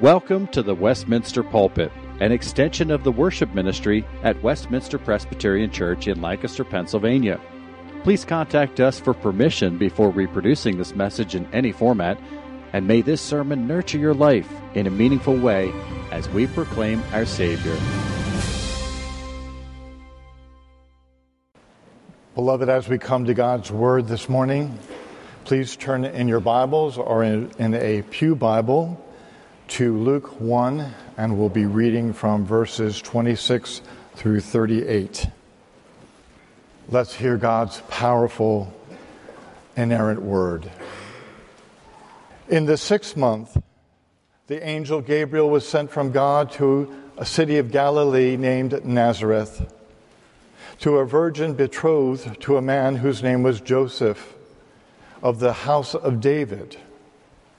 Welcome 0.00 0.46
to 0.52 0.62
the 0.62 0.74
Westminster 0.74 1.42
Pulpit, 1.42 1.92
an 2.20 2.32
extension 2.32 2.90
of 2.90 3.04
the 3.04 3.12
worship 3.12 3.52
ministry 3.52 4.02
at 4.22 4.42
Westminster 4.42 4.98
Presbyterian 4.98 5.70
Church 5.70 6.08
in 6.08 6.22
Lancaster, 6.22 6.64
Pennsylvania. 6.64 7.38
Please 8.02 8.24
contact 8.24 8.80
us 8.80 8.98
for 8.98 9.12
permission 9.12 9.76
before 9.76 10.08
reproducing 10.08 10.78
this 10.78 10.94
message 10.94 11.34
in 11.34 11.46
any 11.52 11.70
format, 11.70 12.18
and 12.72 12.86
may 12.86 13.02
this 13.02 13.20
sermon 13.20 13.66
nurture 13.66 13.98
your 13.98 14.14
life 14.14 14.50
in 14.72 14.86
a 14.86 14.90
meaningful 14.90 15.36
way 15.36 15.70
as 16.12 16.26
we 16.30 16.46
proclaim 16.46 17.02
our 17.12 17.26
Savior. 17.26 17.76
Beloved, 22.34 22.70
as 22.70 22.88
we 22.88 22.96
come 22.96 23.26
to 23.26 23.34
God's 23.34 23.70
Word 23.70 24.08
this 24.08 24.30
morning, 24.30 24.78
please 25.44 25.76
turn 25.76 26.06
in 26.06 26.26
your 26.26 26.40
Bibles 26.40 26.96
or 26.96 27.22
in, 27.22 27.50
in 27.58 27.74
a 27.74 28.00
Pew 28.00 28.34
Bible 28.34 28.98
to 29.70 29.96
Luke 29.96 30.40
1, 30.40 30.94
and 31.16 31.38
we'll 31.38 31.48
be 31.48 31.64
reading 31.64 32.12
from 32.12 32.44
verses 32.44 33.00
26 33.00 33.82
through 34.16 34.40
38. 34.40 35.28
Let's 36.88 37.14
hear 37.14 37.36
God's 37.36 37.80
powerful, 37.88 38.74
inerrant 39.76 40.22
word. 40.22 40.68
In 42.48 42.66
the 42.66 42.76
sixth 42.76 43.16
month, 43.16 43.56
the 44.48 44.60
angel 44.66 45.00
Gabriel 45.00 45.48
was 45.48 45.68
sent 45.68 45.92
from 45.92 46.10
God 46.10 46.50
to 46.52 46.92
a 47.16 47.24
city 47.24 47.58
of 47.58 47.70
Galilee 47.70 48.36
named 48.36 48.84
Nazareth, 48.84 49.72
to 50.80 50.96
a 50.96 51.06
virgin 51.06 51.54
betrothed 51.54 52.40
to 52.40 52.56
a 52.56 52.62
man 52.62 52.96
whose 52.96 53.22
name 53.22 53.44
was 53.44 53.60
Joseph, 53.60 54.34
of 55.22 55.38
the 55.38 55.52
house 55.52 55.94
of 55.94 56.20
David 56.20 56.76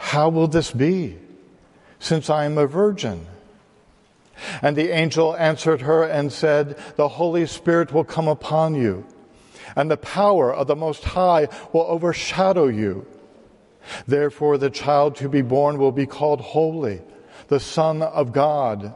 how 0.00 0.30
will 0.30 0.48
this 0.48 0.70
be, 0.70 1.18
since 1.98 2.30
I 2.30 2.46
am 2.46 2.56
a 2.56 2.66
virgin? 2.66 3.26
And 4.62 4.74
the 4.74 4.88
angel 4.88 5.36
answered 5.36 5.82
her 5.82 6.02
and 6.02 6.32
said, 6.32 6.76
The 6.96 7.06
Holy 7.06 7.46
Spirit 7.46 7.92
will 7.92 8.04
come 8.04 8.26
upon 8.26 8.74
you, 8.74 9.06
and 9.76 9.90
the 9.90 9.98
power 9.98 10.52
of 10.52 10.66
the 10.66 10.74
Most 10.74 11.04
High 11.04 11.48
will 11.72 11.82
overshadow 11.82 12.66
you. 12.66 13.06
Therefore, 14.06 14.56
the 14.56 14.70
child 14.70 15.16
to 15.16 15.28
be 15.28 15.42
born 15.42 15.78
will 15.78 15.92
be 15.92 16.06
called 16.06 16.40
Holy, 16.40 17.02
the 17.48 17.60
Son 17.60 18.00
of 18.02 18.32
God. 18.32 18.94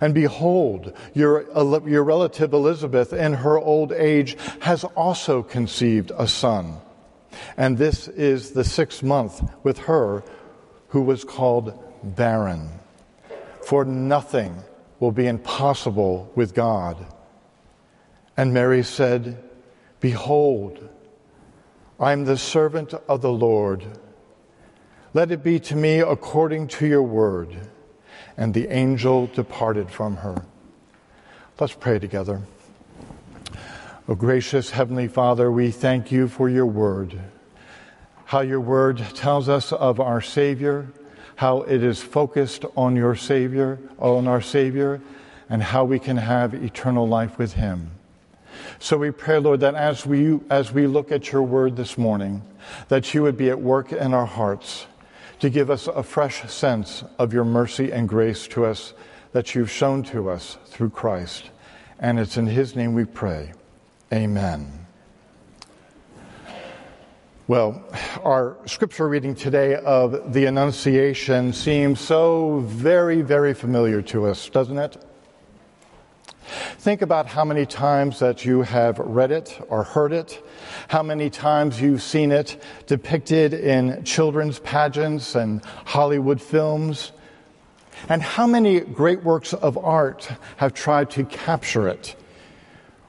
And 0.00 0.12
behold, 0.12 0.92
your, 1.14 1.46
your 1.88 2.02
relative 2.02 2.52
Elizabeth, 2.52 3.12
in 3.12 3.34
her 3.34 3.58
old 3.58 3.92
age, 3.92 4.36
has 4.60 4.82
also 4.84 5.42
conceived 5.42 6.10
a 6.18 6.26
son. 6.26 6.78
And 7.56 7.78
this 7.78 8.08
is 8.08 8.50
the 8.50 8.64
sixth 8.64 9.02
month 9.02 9.42
with 9.62 9.78
her 9.78 10.22
who 10.92 11.00
was 11.00 11.24
called 11.24 11.72
barren. 12.02 12.68
For 13.64 13.82
nothing 13.82 14.62
will 15.00 15.10
be 15.10 15.26
impossible 15.26 16.30
with 16.34 16.52
God. 16.52 17.06
And 18.36 18.52
Mary 18.52 18.82
said, 18.82 19.42
Behold, 20.00 20.86
I 21.98 22.12
am 22.12 22.26
the 22.26 22.36
servant 22.36 22.92
of 23.08 23.22
the 23.22 23.32
Lord. 23.32 23.86
Let 25.14 25.30
it 25.30 25.42
be 25.42 25.58
to 25.60 25.76
me 25.76 26.00
according 26.00 26.68
to 26.68 26.86
your 26.86 27.02
word. 27.02 27.56
And 28.36 28.52
the 28.52 28.68
angel 28.68 29.28
departed 29.28 29.90
from 29.90 30.16
her. 30.16 30.44
Let's 31.58 31.72
pray 31.72 32.00
together. 32.00 32.42
O 34.06 34.14
gracious 34.14 34.68
Heavenly 34.68 35.08
Father, 35.08 35.50
we 35.50 35.70
thank 35.70 36.12
you 36.12 36.28
for 36.28 36.50
your 36.50 36.66
word. 36.66 37.18
How 38.32 38.40
your 38.40 38.60
word 38.60 38.96
tells 39.12 39.50
us 39.50 39.72
of 39.72 40.00
our 40.00 40.22
Savior, 40.22 40.88
how 41.36 41.64
it 41.64 41.82
is 41.82 42.00
focused 42.00 42.64
on 42.78 42.96
your 42.96 43.14
Savior, 43.14 43.78
on 43.98 44.26
our 44.26 44.40
Savior, 44.40 45.02
and 45.50 45.62
how 45.62 45.84
we 45.84 45.98
can 45.98 46.16
have 46.16 46.54
eternal 46.54 47.06
life 47.06 47.36
with 47.36 47.52
Him. 47.52 47.90
So 48.78 48.96
we 48.96 49.10
pray, 49.10 49.36
Lord, 49.38 49.60
that 49.60 49.74
as 49.74 50.06
we, 50.06 50.40
as 50.48 50.72
we 50.72 50.86
look 50.86 51.12
at 51.12 51.30
your 51.30 51.42
word 51.42 51.76
this 51.76 51.98
morning, 51.98 52.40
that 52.88 53.12
you 53.12 53.22
would 53.22 53.36
be 53.36 53.50
at 53.50 53.60
work 53.60 53.92
in 53.92 54.14
our 54.14 54.24
hearts 54.24 54.86
to 55.40 55.50
give 55.50 55.68
us 55.68 55.86
a 55.86 56.02
fresh 56.02 56.50
sense 56.50 57.04
of 57.18 57.34
your 57.34 57.44
mercy 57.44 57.92
and 57.92 58.08
grace 58.08 58.48
to 58.48 58.64
us 58.64 58.94
that 59.32 59.54
you've 59.54 59.70
shown 59.70 60.04
to 60.04 60.30
us 60.30 60.56
through 60.68 60.88
Christ. 60.88 61.50
And 61.98 62.18
it's 62.18 62.38
in 62.38 62.46
his 62.46 62.74
name 62.74 62.94
we 62.94 63.04
pray. 63.04 63.52
Amen. 64.10 64.81
Well, 67.48 67.82
our 68.22 68.56
scripture 68.66 69.08
reading 69.08 69.34
today 69.34 69.74
of 69.74 70.32
the 70.32 70.44
Annunciation 70.44 71.52
seems 71.52 71.98
so 71.98 72.60
very, 72.60 73.22
very 73.22 73.52
familiar 73.52 74.00
to 74.02 74.26
us, 74.26 74.48
doesn't 74.48 74.78
it? 74.78 75.04
Think 76.78 77.02
about 77.02 77.26
how 77.26 77.44
many 77.44 77.66
times 77.66 78.20
that 78.20 78.44
you 78.44 78.62
have 78.62 79.00
read 79.00 79.32
it 79.32 79.60
or 79.68 79.82
heard 79.82 80.12
it, 80.12 80.40
how 80.86 81.02
many 81.02 81.30
times 81.30 81.80
you've 81.80 82.00
seen 82.00 82.30
it 82.30 82.62
depicted 82.86 83.54
in 83.54 84.04
children's 84.04 84.60
pageants 84.60 85.34
and 85.34 85.64
Hollywood 85.64 86.40
films, 86.40 87.10
and 88.08 88.22
how 88.22 88.46
many 88.46 88.78
great 88.78 89.24
works 89.24 89.52
of 89.52 89.76
art 89.76 90.30
have 90.58 90.74
tried 90.74 91.10
to 91.10 91.24
capture 91.24 91.88
it 91.88 92.14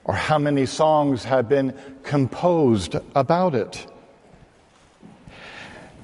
or 0.06 0.16
how 0.16 0.40
many 0.40 0.66
songs 0.66 1.24
have 1.24 1.48
been 1.48 1.78
composed 2.02 2.96
about 3.14 3.54
it. 3.54 3.86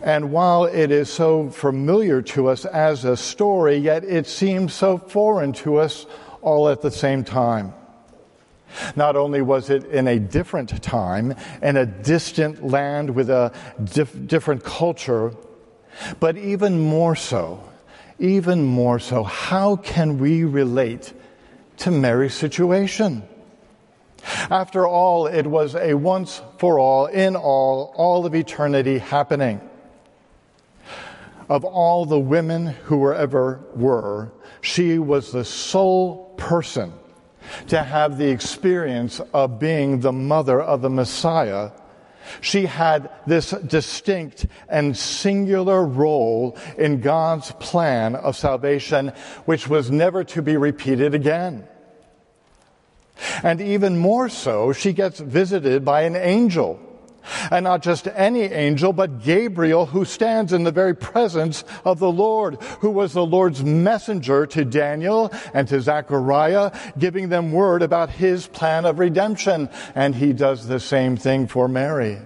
And 0.01 0.31
while 0.31 0.65
it 0.65 0.91
is 0.91 1.09
so 1.09 1.49
familiar 1.49 2.21
to 2.21 2.47
us 2.47 2.65
as 2.65 3.03
a 3.03 3.17
story, 3.17 3.77
yet 3.77 4.03
it 4.03 4.27
seems 4.27 4.73
so 4.73 4.97
foreign 4.97 5.51
to 5.53 5.77
us 5.77 6.05
all 6.41 6.69
at 6.69 6.81
the 6.81 6.91
same 6.91 7.23
time. 7.23 7.73
Not 8.95 9.15
only 9.15 9.41
was 9.41 9.69
it 9.69 9.85
in 9.85 10.07
a 10.07 10.19
different 10.19 10.81
time, 10.81 11.35
in 11.61 11.75
a 11.75 11.85
distant 11.85 12.65
land 12.65 13.09
with 13.09 13.29
a 13.29 13.51
dif- 13.83 14.27
different 14.27 14.63
culture, 14.63 15.33
but 16.19 16.37
even 16.37 16.79
more 16.79 17.15
so, 17.15 17.63
even 18.19 18.63
more 18.63 18.99
so, 18.99 19.23
how 19.23 19.75
can 19.75 20.17
we 20.17 20.43
relate 20.43 21.13
to 21.77 21.91
Mary's 21.91 22.35
situation? 22.35 23.23
After 24.49 24.85
all, 24.87 25.27
it 25.27 25.47
was 25.47 25.75
a 25.75 25.93
once 25.93 26.41
for 26.57 26.77
all, 26.79 27.07
in 27.07 27.35
all, 27.35 27.93
all 27.95 28.25
of 28.25 28.35
eternity 28.35 28.99
happening. 28.99 29.61
Of 31.49 31.65
all 31.65 32.05
the 32.05 32.19
women 32.19 32.67
who 32.67 32.97
were 32.97 33.15
ever 33.15 33.59
were, 33.75 34.31
she 34.61 34.99
was 34.99 35.31
the 35.31 35.43
sole 35.43 36.35
person 36.37 36.93
to 37.67 37.81
have 37.81 38.17
the 38.17 38.29
experience 38.29 39.19
of 39.33 39.59
being 39.59 40.01
the 40.01 40.11
mother 40.11 40.61
of 40.61 40.81
the 40.81 40.89
Messiah. 40.89 41.71
She 42.41 42.67
had 42.67 43.09
this 43.25 43.49
distinct 43.49 44.45
and 44.67 44.95
singular 44.95 45.83
role 45.83 46.55
in 46.77 47.01
God's 47.01 47.51
plan 47.53 48.15
of 48.15 48.37
salvation, 48.37 49.11
which 49.45 49.67
was 49.67 49.89
never 49.89 50.23
to 50.25 50.43
be 50.43 50.55
repeated 50.55 51.15
again. 51.15 51.67
And 53.41 53.59
even 53.59 53.97
more 53.97 54.29
so, 54.29 54.71
she 54.71 54.93
gets 54.93 55.19
visited 55.19 55.83
by 55.83 56.03
an 56.03 56.15
angel 56.15 56.79
And 57.51 57.63
not 57.63 57.81
just 57.81 58.07
any 58.07 58.43
angel, 58.43 58.93
but 58.93 59.21
Gabriel, 59.23 59.85
who 59.85 60.05
stands 60.05 60.53
in 60.53 60.63
the 60.63 60.71
very 60.71 60.95
presence 60.95 61.63
of 61.85 61.99
the 61.99 62.11
Lord, 62.11 62.61
who 62.79 62.89
was 62.89 63.13
the 63.13 63.25
Lord's 63.25 63.63
messenger 63.63 64.45
to 64.47 64.65
Daniel 64.65 65.31
and 65.53 65.67
to 65.67 65.81
Zechariah, 65.81 66.71
giving 66.97 67.29
them 67.29 67.51
word 67.51 67.81
about 67.81 68.09
his 68.09 68.47
plan 68.47 68.85
of 68.85 68.99
redemption. 68.99 69.69
And 69.95 70.15
he 70.15 70.33
does 70.33 70.67
the 70.67 70.79
same 70.79 71.17
thing 71.17 71.47
for 71.47 71.67
Mary. 71.67 72.19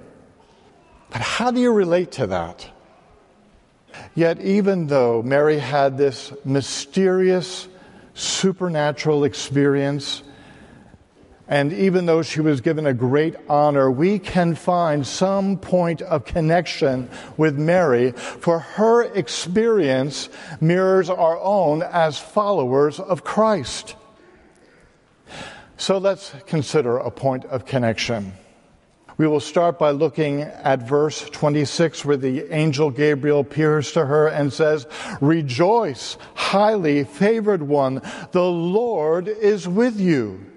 But 1.09 1.21
how 1.21 1.51
do 1.51 1.59
you 1.59 1.71
relate 1.71 2.13
to 2.13 2.27
that? 2.27 2.69
Yet, 4.15 4.41
even 4.41 4.88
though 4.88 5.21
Mary 5.21 5.59
had 5.59 5.97
this 5.97 6.33
mysterious, 6.44 7.67
supernatural 8.15 9.23
experience, 9.23 10.23
and 11.53 11.71
even 11.71 12.07
though 12.07 12.23
she 12.23 12.41
was 12.41 12.61
given 12.61 12.88
a 12.88 12.95
great 12.95 13.35
honor, 13.47 13.91
we 13.91 14.17
can 14.17 14.55
find 14.55 15.05
some 15.05 15.55
point 15.55 16.01
of 16.01 16.25
connection 16.25 17.07
with 17.38 17.59
Mary, 17.59 18.13
for 18.13 18.57
her 18.57 19.03
experience 19.03 20.29
mirrors 20.59 21.11
our 21.11 21.39
own 21.39 21.83
as 21.83 22.17
followers 22.17 23.00
of 23.00 23.23
Christ. 23.23 23.95
So 25.77 26.00
let's 26.00 26.33
consider 26.47 26.97
a 26.97 27.11
point 27.11 27.45
of 27.45 27.67
connection. 27.67 28.33
We 29.17 29.27
will 29.27 29.39
start 29.39 29.77
by 29.77 29.91
looking 29.91 30.41
at 30.41 30.88
verse 30.88 31.29
26 31.29 32.03
where 32.03 32.17
the 32.17 32.51
angel 32.51 32.89
Gabriel 32.89 33.41
appears 33.41 33.91
to 33.91 34.07
her 34.07 34.27
and 34.27 34.51
says, 34.51 34.88
Rejoice, 35.21 36.17
highly 36.33 37.03
favored 37.03 37.61
one, 37.61 38.01
the 38.31 38.41
Lord 38.41 39.27
is 39.27 39.67
with 39.67 39.99
you. 39.99 40.47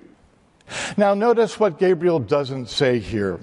Now 0.96 1.14
notice 1.14 1.58
what 1.58 1.78
Gabriel 1.78 2.18
doesn't 2.18 2.68
say 2.68 2.98
here. 2.98 3.40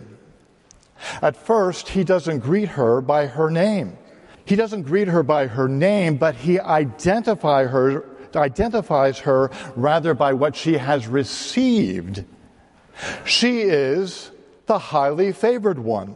At 1.22 1.36
first, 1.36 1.90
he 1.90 2.04
doesn't 2.04 2.40
greet 2.40 2.70
her 2.70 3.02
by 3.02 3.28
her 3.28 3.50
name. 3.50 3.98
He 4.46 4.56
doesn't 4.56 4.84
greet 4.84 5.08
her 5.08 5.24
by 5.24 5.48
her 5.48 5.68
name, 5.68 6.18
but 6.18 6.36
he 6.36 6.60
identify 6.60 7.66
her, 7.66 8.06
identifies 8.36 9.20
her 9.20 9.52
rather 9.76 10.14
by 10.14 10.34
what 10.34 10.56
she 10.56 10.78
has 10.78 11.08
received. 11.08 12.26
She 13.26 13.62
is 13.62 14.32
the 14.66 14.80
highly 14.80 15.32
favored 15.32 15.80
one. 15.80 16.16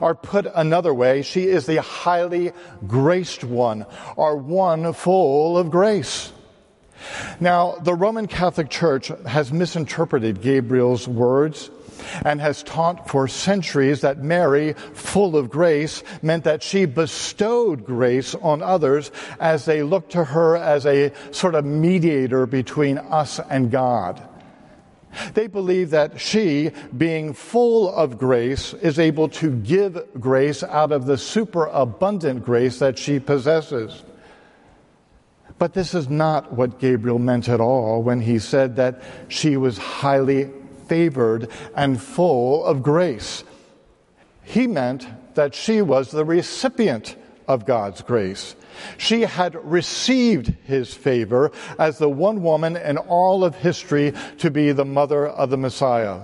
Or 0.00 0.14
put 0.14 0.46
another 0.54 0.94
way, 0.94 1.22
she 1.22 1.44
is 1.44 1.66
the 1.66 1.82
highly 1.82 2.52
graced 2.86 3.44
one, 3.44 3.84
or 4.16 4.36
one 4.36 4.92
full 4.94 5.58
of 5.58 5.70
grace. 5.70 6.32
Now, 7.40 7.76
the 7.82 7.94
Roman 7.94 8.26
Catholic 8.26 8.70
Church 8.70 9.10
has 9.26 9.52
misinterpreted 9.52 10.40
Gabriel's 10.40 11.06
words 11.06 11.70
and 12.24 12.40
has 12.40 12.62
taught 12.62 13.08
for 13.08 13.28
centuries 13.28 14.02
that 14.02 14.22
Mary, 14.22 14.74
full 14.94 15.36
of 15.36 15.50
grace, 15.50 16.02
meant 16.22 16.44
that 16.44 16.62
she 16.62 16.84
bestowed 16.84 17.84
grace 17.84 18.34
on 18.34 18.62
others 18.62 19.10
as 19.40 19.64
they 19.64 19.82
looked 19.82 20.12
to 20.12 20.24
her 20.24 20.56
as 20.56 20.86
a 20.86 21.12
sort 21.30 21.54
of 21.54 21.64
mediator 21.64 22.46
between 22.46 22.98
us 22.98 23.40
and 23.50 23.70
God. 23.70 24.22
They 25.34 25.46
believe 25.46 25.90
that 25.90 26.20
she, 26.20 26.70
being 26.96 27.32
full 27.32 27.94
of 27.94 28.18
grace, 28.18 28.74
is 28.74 28.98
able 28.98 29.28
to 29.30 29.50
give 29.50 30.06
grace 30.20 30.62
out 30.62 30.92
of 30.92 31.06
the 31.06 31.16
superabundant 31.16 32.44
grace 32.44 32.78
that 32.80 32.98
she 32.98 33.18
possesses. 33.18 34.02
But 35.58 35.72
this 35.72 35.94
is 35.94 36.08
not 36.08 36.52
what 36.52 36.78
Gabriel 36.78 37.18
meant 37.18 37.48
at 37.48 37.60
all 37.60 38.02
when 38.02 38.20
he 38.20 38.38
said 38.38 38.76
that 38.76 39.02
she 39.28 39.56
was 39.56 39.78
highly 39.78 40.50
favored 40.86 41.48
and 41.74 42.00
full 42.00 42.64
of 42.64 42.82
grace. 42.82 43.42
He 44.42 44.66
meant 44.66 45.06
that 45.34 45.54
she 45.54 45.82
was 45.82 46.10
the 46.10 46.24
recipient 46.24 47.16
of 47.48 47.64
God's 47.64 48.02
grace. 48.02 48.54
She 48.98 49.22
had 49.22 49.54
received 49.64 50.54
his 50.64 50.92
favor 50.92 51.50
as 51.78 51.98
the 51.98 52.10
one 52.10 52.42
woman 52.42 52.76
in 52.76 52.98
all 52.98 53.44
of 53.44 53.54
history 53.54 54.12
to 54.38 54.50
be 54.50 54.72
the 54.72 54.84
mother 54.84 55.26
of 55.26 55.50
the 55.50 55.56
Messiah. 55.56 56.20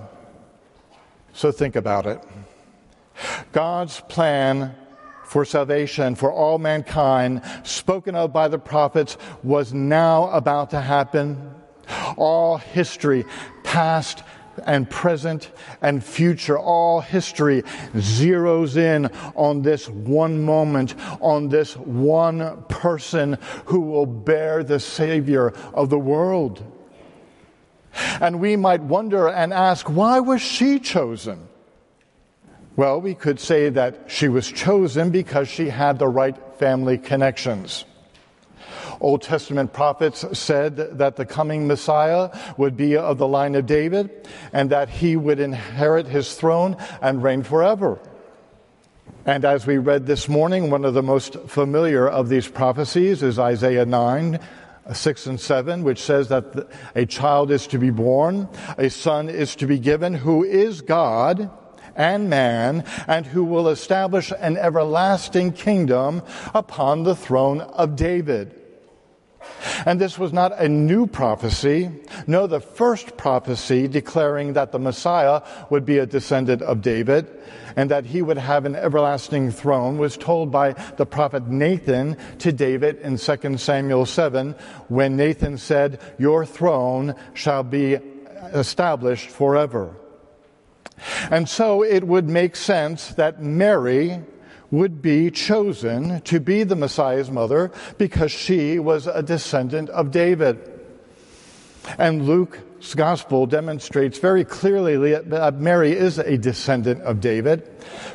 So 1.33 1.51
think 1.51 1.75
about 1.75 2.05
it. 2.05 2.21
God's 3.51 4.01
plan 4.01 4.75
for 5.33 5.43
salvation 5.43 6.13
for 6.13 6.31
all 6.31 6.59
mankind, 6.59 7.41
spoken 7.63 8.13
of 8.13 8.31
by 8.31 8.47
the 8.47 8.59
prophets, 8.59 9.17
was 9.41 9.73
now 9.73 10.29
about 10.29 10.69
to 10.69 10.79
happen. 10.79 11.55
All 12.17 12.57
history, 12.57 13.25
past 13.63 14.21
and 14.67 14.87
present 14.87 15.49
and 15.81 16.03
future, 16.03 16.59
all 16.59 17.01
history 17.01 17.63
zeroes 17.95 18.77
in 18.77 19.07
on 19.35 19.63
this 19.63 19.89
one 19.89 20.43
moment, 20.43 20.93
on 21.19 21.49
this 21.49 21.75
one 21.77 22.63
person 22.65 23.39
who 23.65 23.79
will 23.79 24.05
bear 24.05 24.63
the 24.63 24.79
Savior 24.79 25.47
of 25.73 25.89
the 25.89 25.97
world. 25.97 26.63
And 28.21 28.39
we 28.39 28.55
might 28.55 28.83
wonder 28.83 29.27
and 29.29 29.51
ask, 29.51 29.89
why 29.89 30.19
was 30.19 30.43
she 30.43 30.77
chosen? 30.77 31.47
Well, 32.75 33.01
we 33.01 33.13
could 33.13 33.39
say 33.39 33.69
that 33.69 34.05
she 34.07 34.27
was 34.27 34.51
chosen 34.51 35.11
because 35.11 35.47
she 35.47 35.69
had 35.69 35.99
the 35.99 36.07
right 36.07 36.35
family 36.57 36.97
connections. 36.97 37.85
Old 38.99 39.21
Testament 39.21 39.73
prophets 39.73 40.25
said 40.37 40.97
that 40.97 41.15
the 41.15 41.25
coming 41.25 41.67
Messiah 41.67 42.35
would 42.57 42.75
be 42.75 42.97
of 42.97 43.19
the 43.19 43.27
line 43.27 43.53
of 43.53 43.67
David 43.67 44.27
and 44.51 44.71
that 44.71 44.89
he 44.89 45.15
would 45.15 45.39
inherit 45.39 46.07
his 46.07 46.33
throne 46.33 46.75
and 46.99 47.21
reign 47.21 47.43
forever. 47.43 47.99
And 49.25 49.45
as 49.45 49.67
we 49.67 49.77
read 49.77 50.07
this 50.07 50.27
morning, 50.27 50.71
one 50.71 50.83
of 50.83 50.95
the 50.95 51.03
most 51.03 51.35
familiar 51.41 52.09
of 52.09 52.27
these 52.27 52.47
prophecies 52.47 53.21
is 53.21 53.37
Isaiah 53.37 53.85
9, 53.85 54.39
6 54.91 55.25
and 55.27 55.39
7, 55.39 55.83
which 55.83 56.01
says 56.01 56.29
that 56.29 56.69
a 56.95 57.05
child 57.05 57.51
is 57.51 57.67
to 57.67 57.77
be 57.77 57.91
born, 57.91 58.49
a 58.79 58.89
son 58.89 59.29
is 59.29 59.55
to 59.57 59.67
be 59.67 59.77
given, 59.77 60.15
who 60.15 60.43
is 60.43 60.81
God 60.81 61.51
and 61.95 62.29
man, 62.29 62.83
and 63.07 63.25
who 63.25 63.43
will 63.43 63.69
establish 63.69 64.31
an 64.39 64.57
everlasting 64.57 65.53
kingdom 65.53 66.21
upon 66.53 67.03
the 67.03 67.15
throne 67.15 67.61
of 67.61 67.95
David. 67.95 68.59
And 69.85 69.99
this 69.99 70.17
was 70.17 70.33
not 70.33 70.57
a 70.59 70.69
new 70.69 71.07
prophecy. 71.07 71.91
No, 72.27 72.47
the 72.47 72.59
first 72.59 73.17
prophecy 73.17 73.87
declaring 73.87 74.53
that 74.53 74.71
the 74.71 74.79
Messiah 74.79 75.41
would 75.69 75.85
be 75.85 75.97
a 75.97 76.05
descendant 76.05 76.61
of 76.61 76.81
David 76.81 77.27
and 77.75 77.89
that 77.91 78.05
he 78.05 78.21
would 78.21 78.37
have 78.37 78.65
an 78.65 78.75
everlasting 78.75 79.51
throne 79.51 79.97
was 79.97 80.17
told 80.17 80.51
by 80.51 80.73
the 80.97 81.05
prophet 81.05 81.47
Nathan 81.47 82.17
to 82.39 82.51
David 82.51 82.99
in 82.99 83.17
2 83.17 83.57
Samuel 83.57 84.05
7 84.05 84.55
when 84.89 85.17
Nathan 85.17 85.57
said, 85.57 85.99
Your 86.17 86.45
throne 86.45 87.15
shall 87.33 87.63
be 87.63 87.97
established 88.53 89.29
forever. 89.29 89.95
And 91.31 91.47
so 91.47 91.83
it 91.83 92.05
would 92.05 92.29
make 92.29 92.55
sense 92.55 93.09
that 93.15 93.41
Mary 93.41 94.19
would 94.71 95.01
be 95.01 95.29
chosen 95.29 96.19
to 96.21 96.39
be 96.39 96.63
the 96.63 96.75
Messiah's 96.75 97.29
mother 97.29 97.71
because 97.99 98.31
she 98.31 98.79
was 98.79 99.05
a 99.05 99.21
descendant 99.21 99.89
of 99.89 100.09
David. 100.09 100.59
And 101.99 102.25
Luke's 102.25 102.95
gospel 102.95 103.45
demonstrates 103.45 104.17
very 104.17 104.43
clearly 104.43 105.13
that 105.13 105.59
Mary 105.59 105.91
is 105.91 106.17
a 106.17 106.37
descendant 106.37 107.01
of 107.03 107.21
David. 107.21 107.67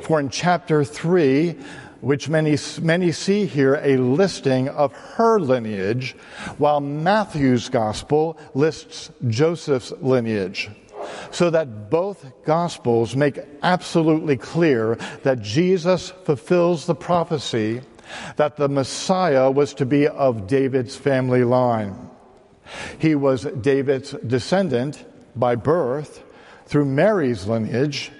For 0.02 0.18
in 0.18 0.30
chapter 0.30 0.82
3, 0.82 1.56
which 2.00 2.28
many, 2.28 2.56
many 2.80 3.12
see 3.12 3.46
here 3.46 3.74
a 3.82 3.96
listing 3.96 4.68
of 4.68 4.92
her 4.92 5.38
lineage, 5.38 6.16
while 6.58 6.80
Matthew's 6.80 7.68
gospel 7.68 8.38
lists 8.54 9.10
Joseph's 9.28 9.92
lineage 10.00 10.70
so 11.30 11.50
that 11.50 11.90
both 11.90 12.24
Gospels 12.44 13.16
make 13.16 13.38
absolutely 13.62 14.36
clear 14.36 14.96
that 15.22 15.40
Jesus 15.40 16.10
fulfills 16.24 16.86
the 16.86 16.94
prophecy 16.94 17.82
that 18.36 18.56
the 18.56 18.68
Messiah 18.68 19.50
was 19.50 19.74
to 19.74 19.86
be 19.86 20.08
of 20.08 20.46
David's 20.46 20.96
family 20.96 21.44
line. 21.44 22.10
He 22.98 23.14
was 23.14 23.44
David's 23.44 24.12
descendant 24.26 25.04
by 25.36 25.54
birth 25.54 26.22
through 26.66 26.84
Mary's 26.84 27.46
lineage, 27.46 28.10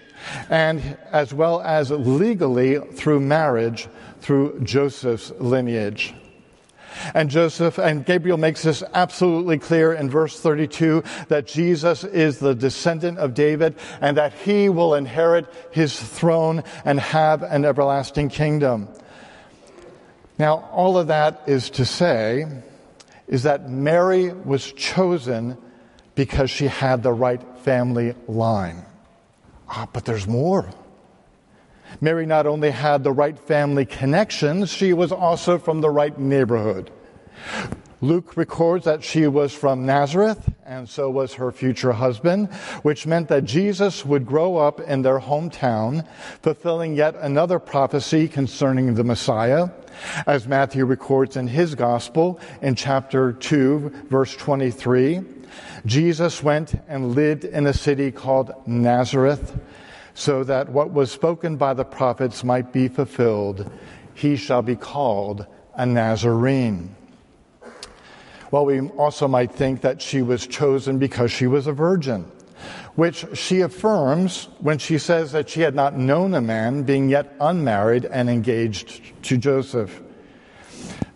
and 0.49 0.97
as 1.13 1.35
well 1.35 1.61
as 1.61 1.91
legally 1.91 2.79
through 2.79 3.21
marriage 3.21 3.89
through 4.21 4.61
Joseph's 4.61 5.31
lineage. 5.39 6.15
And 7.15 7.31
Joseph 7.31 7.79
and 7.79 8.05
Gabriel 8.05 8.39
makes 8.39 8.63
this 8.63 8.83
absolutely 8.95 9.59
clear 9.59 9.93
in 9.93 10.11
verse 10.11 10.39
32 10.39 11.03
that 11.29 11.47
Jesus 11.47 12.05
is 12.05 12.39
the 12.39 12.55
descendant 12.55 13.19
of 13.19 13.35
David 13.35 13.77
and 14.01 14.17
that 14.17 14.33
he 14.33 14.69
will 14.69 14.95
inherit 14.95 15.47
his 15.71 15.99
throne 15.99 16.63
and 16.85 17.01
have 17.01 17.43
an 17.43 17.65
everlasting 17.65 18.29
kingdom. 18.29 18.89
Now, 20.39 20.69
all 20.73 20.97
of 20.97 21.09
that 21.09 21.43
is 21.47 21.71
to 21.71 21.85
say 21.85 22.47
is 23.27 23.43
that 23.43 23.69
Mary 23.69 24.33
was 24.33 24.73
chosen 24.73 25.59
because 26.15 26.51
she 26.51 26.67
had 26.67 27.03
the 27.03 27.13
right 27.13 27.43
family 27.59 28.15
line. 28.27 28.85
Ah, 29.69 29.89
but 29.93 30.05
there's 30.05 30.27
more. 30.27 30.69
Mary 32.01 32.27
not 32.27 32.47
only 32.47 32.71
had 32.71 33.03
the 33.03 33.13
right 33.13 33.39
family 33.39 33.85
connections, 33.85 34.71
she 34.71 34.93
was 34.93 35.13
also 35.13 35.59
from 35.59 35.81
the 35.81 35.91
right 35.91 36.19
neighborhood. 36.19 36.91
Luke 38.01 38.37
records 38.37 38.85
that 38.85 39.03
she 39.03 39.27
was 39.27 39.53
from 39.53 39.85
Nazareth, 39.85 40.53
and 40.65 40.89
so 40.89 41.11
was 41.11 41.35
her 41.35 41.51
future 41.51 41.91
husband, 41.91 42.47
which 42.83 43.09
meant 43.09 43.27
that 43.27 43.45
Jesus 43.45 44.07
would 44.07 44.25
grow 44.25 44.57
up 44.57 44.81
in 44.81 45.03
their 45.03 45.19
hometown, 45.19 46.07
fulfilling 46.41 46.95
yet 46.95 47.17
another 47.17 47.59
prophecy 47.59 48.29
concerning 48.29 48.95
the 48.95 49.03
Messiah, 49.03 49.71
as 50.29 50.47
Matthew 50.47 50.85
records 50.85 51.37
in 51.37 51.49
his 51.49 51.75
gospel 51.75 52.39
in 52.63 52.77
chapter 52.77 53.33
2, 53.33 54.07
verse 54.09 54.37
23. 54.37 55.23
Jesus 55.85 56.41
went 56.41 56.81
and 56.87 57.17
lived 57.17 57.45
in 57.45 57.67
a 57.67 57.73
city 57.73 58.13
called 58.13 58.53
Nazareth, 58.65 59.59
so 60.19 60.43
that 60.43 60.69
what 60.71 60.93
was 60.93 61.13
spoken 61.13 61.57
by 61.57 61.73
the 61.73 61.85
prophets 61.85 62.43
might 62.43 62.73
be 62.73 62.89
fulfilled. 62.89 63.71
He 64.15 64.35
shall 64.35 64.63
be 64.63 64.75
called 64.75 65.47
a 65.75 65.87
Nazarene. 65.87 66.97
Well, 68.51 68.67
we 68.67 68.81
also 68.81 69.29
might 69.29 69.53
think 69.53 69.83
that 69.83 70.03
she 70.03 70.23
was 70.23 70.45
chosen 70.45 70.99
because 70.99 71.31
she 71.31 71.47
was 71.47 71.69
a 71.69 71.73
virgin, 71.73 72.25
which 72.97 73.27
she 73.35 73.61
affirms 73.61 74.49
when 74.59 74.79
she 74.79 74.99
says 74.99 75.31
that 75.31 75.49
she 75.49 75.61
had 75.61 75.77
not 75.77 75.97
known 75.97 76.35
a 76.35 76.41
man, 76.41 76.83
being 76.83 77.09
yet 77.09 77.37
unmarried 77.41 78.05
and 78.05 78.29
engaged 78.29 79.23
to 79.23 79.37
Joseph. 79.37 80.03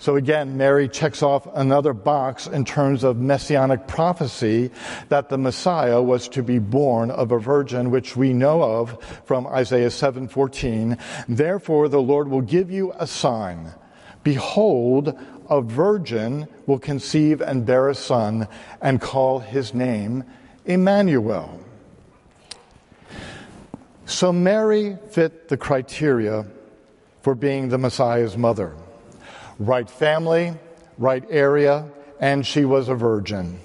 So 0.03 0.17
again, 0.17 0.57
Mary 0.57 0.89
checks 0.89 1.23
off 1.23 1.47
another 1.55 1.93
box 1.93 2.49
in 2.49 2.65
terms 2.65 3.05
of 3.05 3.19
messianic 3.19 3.87
prophecy 3.87 4.73
that 5.11 5.29
the 5.29 5.39
Messiah 5.39 6.03
was 6.03 6.27
to 6.31 6.43
be 6.43 6.59
born 6.59 7.13
of 7.13 7.31
a 7.31 7.39
virgin, 7.39 7.93
which 7.93 8.17
we 8.17 8.33
know 8.33 8.65
of 8.65 9.01
from 9.25 9.47
Isaiah 9.47 9.91
7:14. 9.91 10.99
Therefore, 11.29 11.89
the 11.89 12.03
Lord 12.03 12.27
will 12.27 12.41
give 12.41 12.69
you 12.69 12.93
a 12.99 13.07
sign. 13.07 13.75
Behold, 14.25 15.17
a 15.49 15.61
virgin 15.61 16.49
will 16.67 16.81
conceive 16.81 17.41
and 17.41 17.65
bear 17.65 17.89
a 17.89 17.95
son 17.95 18.49
and 18.81 19.01
call 19.01 19.39
his 19.39 19.73
name 19.73 20.25
Emmanuel. 20.65 21.61
So 24.05 24.33
Mary 24.33 24.99
fit 25.11 25.47
the 25.47 25.57
criteria 25.57 26.47
for 27.21 27.37
being 27.37 27.69
the 27.69 27.79
Messiah's 27.79 28.37
mother 28.37 28.75
right 29.59 29.89
family, 29.89 30.55
right 30.99 31.25
area, 31.29 31.89
and 32.21 32.47
she 32.47 32.65
was 32.65 32.89
a 32.89 32.95
virgin. 32.95 33.61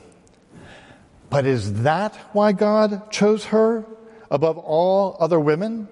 But 1.29 1.46
is 1.46 1.84
that 1.84 2.15
why 2.34 2.53
God 2.53 3.12
chose 3.12 3.46
her 3.46 3.86
above 4.32 4.58
all 4.58 5.17
other 5.20 5.39
women? 5.39 5.88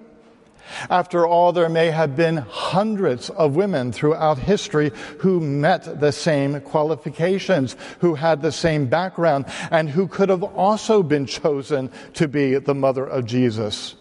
After 0.90 1.26
all, 1.26 1.52
there 1.52 1.68
may 1.68 1.90
have 1.90 2.16
been 2.16 2.38
hundreds 2.38 3.30
of 3.30 3.54
women 3.54 3.92
throughout 3.92 4.38
history 4.38 4.90
who 5.18 5.40
met 5.40 6.00
the 6.00 6.10
same 6.10 6.60
qualifications, 6.60 7.76
who 8.00 8.14
had 8.14 8.42
the 8.42 8.52
same 8.52 8.86
background, 8.86 9.46
and 9.70 9.88
who 9.88 10.08
could 10.08 10.28
have 10.28 10.42
also 10.42 11.02
been 11.02 11.26
chosen 11.26 11.90
to 12.14 12.26
be 12.26 12.58
the 12.58 12.74
mother 12.74 13.06
of 13.06 13.26
Jesus. 13.26 13.94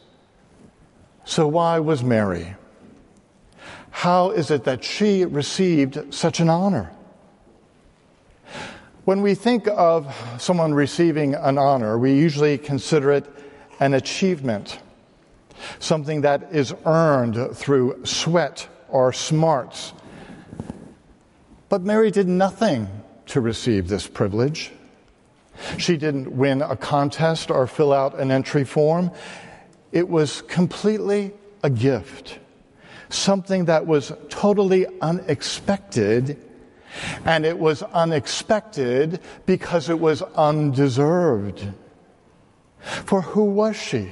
So, 1.24 1.48
why 1.48 1.80
was 1.80 2.04
Mary? 2.04 2.56
How 3.96 4.32
is 4.32 4.52
it 4.52 4.66
that 4.66 4.84
she 4.84 5.24
received 5.24 6.14
such 6.14 6.42
an 6.42 6.50
honor? 6.50 6.92
When 9.06 9.22
we 9.22 9.36
think 9.36 9.70
of 9.70 10.14
someone 10.38 10.74
receiving 10.74 11.34
an 11.34 11.58
honor, 11.58 11.98
we 11.98 12.14
usually 12.14 12.58
consider 12.58 13.14
it 13.14 13.26
an 13.80 13.94
achievement, 13.94 14.80
something 15.80 16.22
that 16.22 16.50
is 16.52 16.76
earned 16.86 17.56
through 17.56 18.06
sweat 18.06 18.68
or 18.90 19.14
smarts. 19.14 19.94
But 21.70 21.84
Mary 21.84 22.12
did 22.12 22.28
nothing 22.28 22.90
to 23.28 23.40
receive 23.40 23.88
this 23.88 24.08
privilege. 24.08 24.74
She 25.78 25.96
didn't 25.96 26.34
win 26.34 26.62
a 26.62 26.76
contest 26.76 27.50
or 27.50 27.66
fill 27.66 27.94
out 27.94 28.20
an 28.20 28.30
entry 28.30 28.66
form. 28.66 29.10
It 29.94 30.10
was 30.10 30.42
completely 30.42 31.32
a 31.64 31.70
gift 31.70 32.40
something 33.10 33.66
that 33.66 33.86
was 33.86 34.12
totally 34.30 34.86
unexpected. 35.02 36.42
And 37.26 37.46
it 37.46 37.60
was 37.60 37.84
unexpected 37.84 39.20
because 39.46 39.90
it 39.90 40.00
was 40.00 40.22
undeserved. 40.22 41.68
For 42.80 43.22
who 43.22 43.44
was 43.46 43.76
she? 43.76 44.12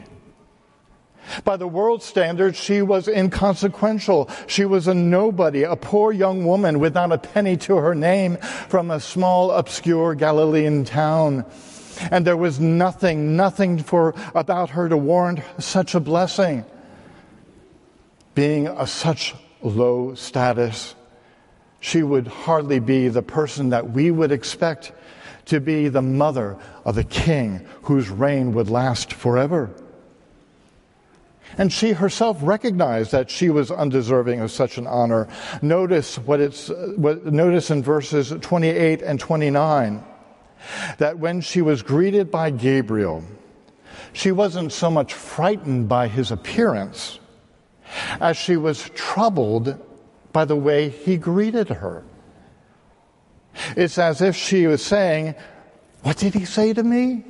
By 1.46 1.56
the 1.56 1.68
world 1.68 2.04
standards, 2.04 2.58
she 2.58 2.82
was 2.82 3.08
inconsequential. 3.08 4.30
She 4.48 4.66
was 4.66 4.88
a 4.88 4.94
nobody, 4.94 5.64
a 5.64 5.76
poor 5.78 6.12
young 6.12 6.46
woman 6.46 6.80
without 6.80 7.14
a 7.14 7.18
penny 7.18 7.56
to 7.58 7.78
her 7.78 7.96
name 7.96 8.38
from 8.68 8.92
a 8.92 9.00
small, 9.00 9.52
obscure 9.52 10.16
Galilean 10.16 10.84
town. 10.84 11.46
And 12.12 12.28
there 12.28 12.36
was 12.36 12.60
nothing, 12.60 13.38
nothing 13.38 13.82
for, 13.82 14.16
about 14.36 14.72
her 14.72 14.90
to 14.90 14.98
warrant 14.98 15.40
such 15.60 15.96
a 15.96 16.00
blessing 16.02 16.66
being 18.36 18.68
of 18.68 18.90
such 18.90 19.36
low 19.62 20.16
status, 20.16 20.96
she 21.80 22.04
would 22.04 22.28
hardly 22.28 22.80
be 22.80 23.08
the 23.08 23.22
person 23.22 23.70
that 23.70 23.92
we 23.92 24.12
would 24.12 24.32
expect 24.32 24.92
to 25.46 25.60
be 25.60 25.90
the 25.90 26.02
mother 26.02 26.58
of 26.86 26.96
the 26.96 27.04
king 27.04 27.66
whose 27.84 28.10
reign 28.10 28.54
would 28.54 28.70
last 28.70 29.12
forever. 29.12 29.70
And 31.58 31.72
she 31.72 31.92
herself 31.92 32.38
recognized 32.42 33.12
that 33.12 33.30
she 33.30 33.50
was 33.50 33.70
undeserving 33.70 34.40
of 34.40 34.52
such 34.52 34.78
an 34.78 34.88
honor. 34.88 35.28
Notice 35.62 36.18
what 36.18 36.40
it's, 36.40 36.70
what, 36.70 37.26
notice 37.26 37.70
in 37.70 37.84
verses 37.84 38.34
28 38.42 39.02
and 39.02 39.20
29 39.20 40.04
that 40.98 41.20
when 41.20 41.42
she 41.42 41.62
was 41.62 41.82
greeted 41.82 42.32
by 42.32 42.50
Gabriel, 42.50 43.24
she 44.14 44.32
wasn't 44.32 44.72
so 44.72 44.90
much 44.90 45.14
frightened 45.14 45.90
by 45.90 46.08
his 46.08 46.32
appearance 46.32 47.20
as 48.20 48.38
she 48.38 48.58
was 48.58 48.90
troubled 48.96 49.80
by 50.32 50.46
the 50.46 50.56
way 50.56 50.90
he 50.90 51.18
greeted 51.18 51.70
her. 51.70 52.04
It's 53.76 53.98
as 53.98 54.22
if 54.22 54.36
she 54.36 54.68
was 54.68 54.84
saying, 54.84 55.36
What 56.02 56.18
did 56.18 56.34
he 56.34 56.46
say 56.46 56.74
to 56.74 56.84
me? 56.84 57.24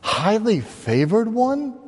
Highly 0.00 0.60
favored 0.60 1.28
one? 1.28 1.78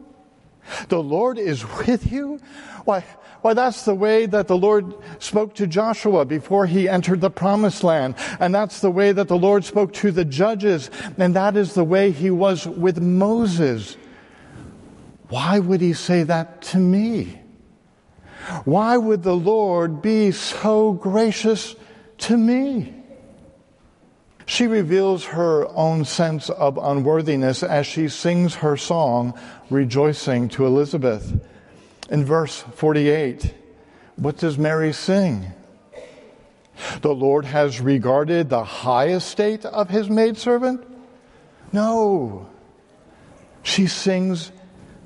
The 0.88 1.02
Lord 1.02 1.38
is 1.38 1.64
with 1.87 2.11
you? 2.11 2.40
Why, 2.85 3.04
why, 3.40 3.54
that's 3.54 3.85
the 3.85 3.95
way 3.95 4.26
that 4.26 4.49
the 4.49 4.57
Lord 4.57 4.95
spoke 5.21 5.54
to 5.54 5.66
Joshua 5.66 6.25
before 6.25 6.66
he 6.66 6.88
entered 6.88 7.21
the 7.21 7.30
promised 7.30 7.85
land. 7.85 8.16
And 8.40 8.54
that's 8.54 8.80
the 8.80 8.90
way 8.90 9.12
that 9.12 9.28
the 9.28 9.38
Lord 9.38 9.64
spoke 9.64 9.92
to 9.95 10.11
the 10.11 10.25
judges. 10.25 10.90
And 11.16 11.35
that 11.35 11.57
is 11.57 11.75
the 11.75 11.85
way 11.85 12.11
he 12.11 12.30
was 12.30 12.66
with 12.66 13.00
Moses. 13.00 13.97
Why 15.28 15.59
would 15.59 15.80
he 15.80 15.92
say 15.92 16.25
that 16.25 16.62
to 16.62 16.78
me? 16.78 17.38
Why 18.64 18.97
would 18.97 19.23
the 19.23 19.37
Lord 19.37 20.02
be 20.02 20.30
so 20.30 20.92
gracious 20.92 21.75
to 22.18 22.37
me? 22.37 22.95
She 24.47 24.66
reveals 24.66 25.26
her 25.26 25.68
own 25.76 26.07
sense 26.07 26.49
of 26.49 26.78
unworthiness 26.78 27.62
as 27.62 27.87
she 27.87 28.09
sings 28.09 28.54
her 28.57 28.78
song, 28.78 29.38
Rejoicing 29.68 30.49
to 30.50 30.64
Elizabeth. 30.64 31.38
In 32.09 32.25
verse 32.25 32.64
48, 32.75 33.54
what 34.16 34.38
does 34.38 34.57
Mary 34.57 34.95
sing? 34.95 35.52
The 37.02 37.14
Lord 37.14 37.45
has 37.45 37.80
regarded 37.80 38.49
the 38.49 38.64
high 38.64 39.09
estate 39.09 39.66
of 39.66 39.90
his 39.90 40.09
maidservant? 40.09 40.83
No. 41.73 42.49
She 43.62 43.87
sings, 43.87 44.50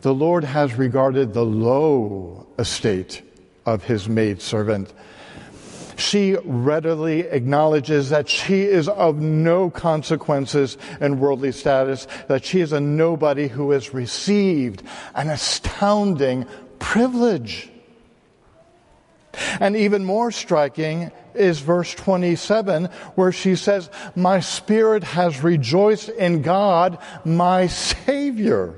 The 0.02 0.14
Lord 0.14 0.44
has 0.44 0.74
regarded 0.74 1.34
the 1.34 1.44
low 1.44 2.46
estate 2.62 3.22
of 3.66 3.84
his 3.84 4.08
maidservant. 4.08 4.92
She 5.96 6.36
readily 6.44 7.20
acknowledges 7.20 8.10
that 8.10 8.28
she 8.28 8.62
is 8.62 8.88
of 8.88 9.18
no 9.18 9.68
consequences 9.68 10.78
in 11.00 11.20
worldly 11.20 11.52
status, 11.52 12.08
that 12.28 12.44
she 12.44 12.60
is 12.60 12.72
a 12.72 12.80
nobody 12.80 13.48
who 13.48 13.72
has 13.72 13.92
received 13.92 14.82
an 15.14 15.28
astounding 15.28 16.46
privilege. 16.78 17.68
And 19.60 19.76
even 19.76 20.04
more 20.04 20.30
striking 20.30 21.10
is 21.34 21.60
verse 21.60 21.94
27, 21.94 22.86
where 23.14 23.32
she 23.32 23.56
says, 23.56 23.90
My 24.14 24.40
spirit 24.40 25.04
has 25.04 25.42
rejoiced 25.42 26.08
in 26.08 26.42
God, 26.42 26.98
my 27.24 27.66
Savior. 27.66 28.74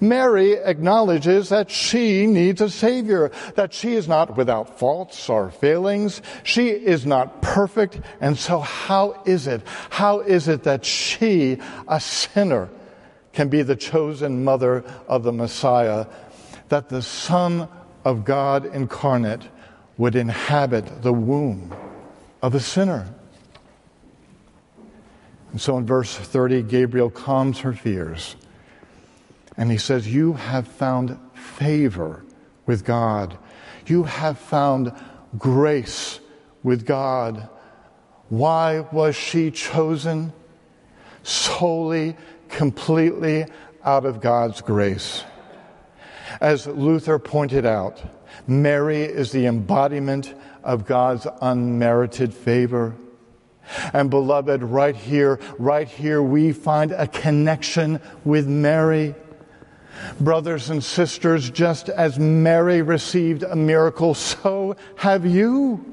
Mary 0.00 0.52
acknowledges 0.52 1.48
that 1.48 1.70
she 1.70 2.26
needs 2.26 2.60
a 2.60 2.68
Savior, 2.68 3.30
that 3.54 3.72
she 3.72 3.94
is 3.94 4.06
not 4.06 4.36
without 4.36 4.78
faults 4.78 5.28
or 5.28 5.50
failings. 5.50 6.20
She 6.42 6.68
is 6.68 7.06
not 7.06 7.40
perfect. 7.40 8.00
And 8.20 8.38
so, 8.38 8.60
how 8.60 9.22
is 9.24 9.46
it? 9.46 9.62
How 9.90 10.20
is 10.20 10.48
it 10.48 10.64
that 10.64 10.84
she, 10.84 11.58
a 11.88 12.00
sinner, 12.00 12.68
can 13.32 13.48
be 13.48 13.62
the 13.62 13.76
chosen 13.76 14.44
mother 14.44 14.84
of 15.08 15.22
the 15.22 15.32
Messiah? 15.32 16.06
That 16.68 16.88
the 16.88 17.02
Son 17.02 17.68
of 18.04 18.24
God 18.24 18.66
incarnate 18.66 19.42
would 19.96 20.14
inhabit 20.14 21.02
the 21.02 21.12
womb 21.12 21.74
of 22.42 22.54
a 22.54 22.60
sinner. 22.60 23.12
And 25.52 25.60
so 25.60 25.78
in 25.78 25.86
verse 25.86 26.14
30, 26.14 26.62
Gabriel 26.64 27.08
calms 27.08 27.60
her 27.60 27.72
fears. 27.72 28.36
And 29.56 29.70
he 29.70 29.78
says, 29.78 30.12
You 30.12 30.34
have 30.34 30.68
found 30.68 31.18
favor 31.34 32.24
with 32.66 32.84
God. 32.84 33.38
You 33.86 34.04
have 34.04 34.38
found 34.38 34.92
grace 35.38 36.20
with 36.62 36.84
God. 36.84 37.48
Why 38.28 38.80
was 38.80 39.14
she 39.14 39.50
chosen? 39.50 40.32
Solely, 41.22 42.16
completely 42.48 43.46
out 43.84 44.04
of 44.04 44.20
God's 44.20 44.60
grace. 44.60 45.24
As 46.40 46.66
Luther 46.66 47.18
pointed 47.18 47.64
out, 47.64 48.02
Mary 48.46 49.02
is 49.02 49.32
the 49.32 49.46
embodiment 49.46 50.34
of 50.62 50.84
God's 50.84 51.26
unmerited 51.40 52.34
favor. 52.34 52.94
And 53.92 54.10
beloved, 54.10 54.62
right 54.62 54.94
here, 54.94 55.40
right 55.58 55.88
here, 55.88 56.22
we 56.22 56.52
find 56.52 56.92
a 56.92 57.06
connection 57.06 58.00
with 58.24 58.46
Mary. 58.46 59.14
Brothers 60.20 60.70
and 60.70 60.82
sisters, 60.82 61.50
just 61.50 61.88
as 61.88 62.18
Mary 62.18 62.82
received 62.82 63.42
a 63.42 63.56
miracle, 63.56 64.14
so 64.14 64.76
have 64.96 65.26
you. 65.26 65.84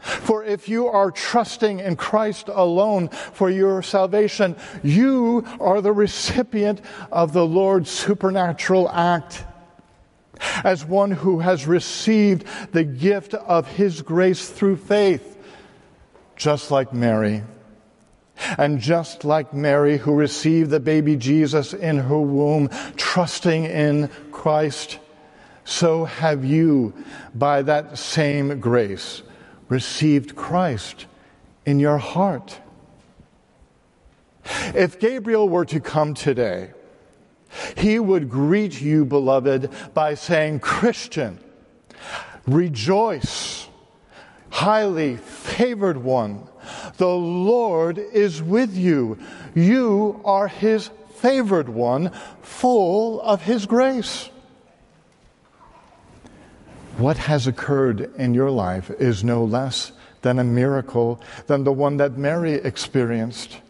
For 0.00 0.44
if 0.44 0.68
you 0.68 0.86
are 0.86 1.10
trusting 1.10 1.80
in 1.80 1.96
Christ 1.96 2.48
alone 2.48 3.08
for 3.08 3.48
your 3.48 3.82
salvation, 3.82 4.54
you 4.82 5.46
are 5.60 5.80
the 5.80 5.92
recipient 5.92 6.82
of 7.10 7.32
the 7.32 7.46
Lord's 7.46 7.90
supernatural 7.90 8.90
act. 8.90 9.44
As 10.62 10.84
one 10.84 11.10
who 11.10 11.38
has 11.38 11.66
received 11.66 12.46
the 12.72 12.84
gift 12.84 13.32
of 13.32 13.66
His 13.66 14.02
grace 14.02 14.50
through 14.50 14.76
faith 14.76 15.34
just 16.36 16.70
like 16.70 16.92
Mary. 16.92 17.42
And 18.58 18.80
just 18.80 19.24
like 19.24 19.54
Mary, 19.54 19.96
who 19.98 20.14
received 20.14 20.70
the 20.70 20.80
baby 20.80 21.16
Jesus 21.16 21.72
in 21.72 21.98
her 21.98 22.18
womb, 22.18 22.68
trusting 22.96 23.64
in 23.64 24.08
Christ, 24.32 24.98
so 25.64 26.04
have 26.04 26.44
you, 26.44 26.92
by 27.34 27.62
that 27.62 27.96
same 27.96 28.60
grace, 28.60 29.22
received 29.68 30.36
Christ 30.36 31.06
in 31.64 31.80
your 31.80 31.98
heart. 31.98 32.60
If 34.74 34.98
Gabriel 34.98 35.48
were 35.48 35.64
to 35.66 35.80
come 35.80 36.14
today, 36.14 36.70
he 37.76 37.98
would 37.98 38.28
greet 38.28 38.80
you, 38.80 39.04
beloved, 39.04 39.70
by 39.94 40.14
saying, 40.14 40.60
Christian, 40.60 41.38
rejoice 42.46 43.68
highly 44.50 45.16
favored 45.16 45.96
one. 45.96 46.46
The 46.96 47.08
Lord 47.08 47.98
is 47.98 48.42
with 48.42 48.76
you. 48.76 49.18
You 49.54 50.20
are 50.24 50.48
his 50.48 50.90
favored 51.16 51.68
one, 51.68 52.10
full 52.42 53.20
of 53.20 53.42
his 53.42 53.66
grace. 53.66 54.30
What 56.96 57.16
has 57.16 57.46
occurred 57.46 58.14
in 58.16 58.34
your 58.34 58.50
life 58.50 58.90
is 58.90 59.24
no 59.24 59.44
less 59.44 59.92
than 60.22 60.38
a 60.38 60.44
miracle 60.44 61.20
than 61.46 61.64
the 61.64 61.72
one 61.72 61.96
that 61.96 62.16
Mary 62.16 62.54
experienced. 62.54 63.60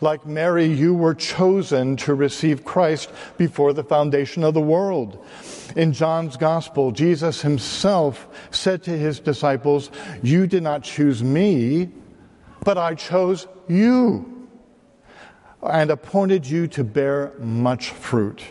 Like 0.00 0.26
Mary, 0.26 0.66
you 0.66 0.94
were 0.94 1.14
chosen 1.14 1.96
to 1.98 2.14
receive 2.14 2.64
Christ 2.64 3.10
before 3.36 3.72
the 3.72 3.84
foundation 3.84 4.44
of 4.44 4.54
the 4.54 4.60
world. 4.60 5.24
In 5.76 5.92
John's 5.92 6.36
Gospel, 6.36 6.90
Jesus 6.92 7.42
himself 7.42 8.28
said 8.50 8.82
to 8.84 8.96
his 8.96 9.20
disciples, 9.20 9.90
You 10.22 10.46
did 10.46 10.62
not 10.62 10.82
choose 10.82 11.22
me, 11.22 11.90
but 12.64 12.78
I 12.78 12.94
chose 12.94 13.46
you 13.68 14.48
and 15.62 15.90
appointed 15.90 16.46
you 16.46 16.66
to 16.68 16.84
bear 16.84 17.32
much 17.38 17.90
fruit. 17.90 18.42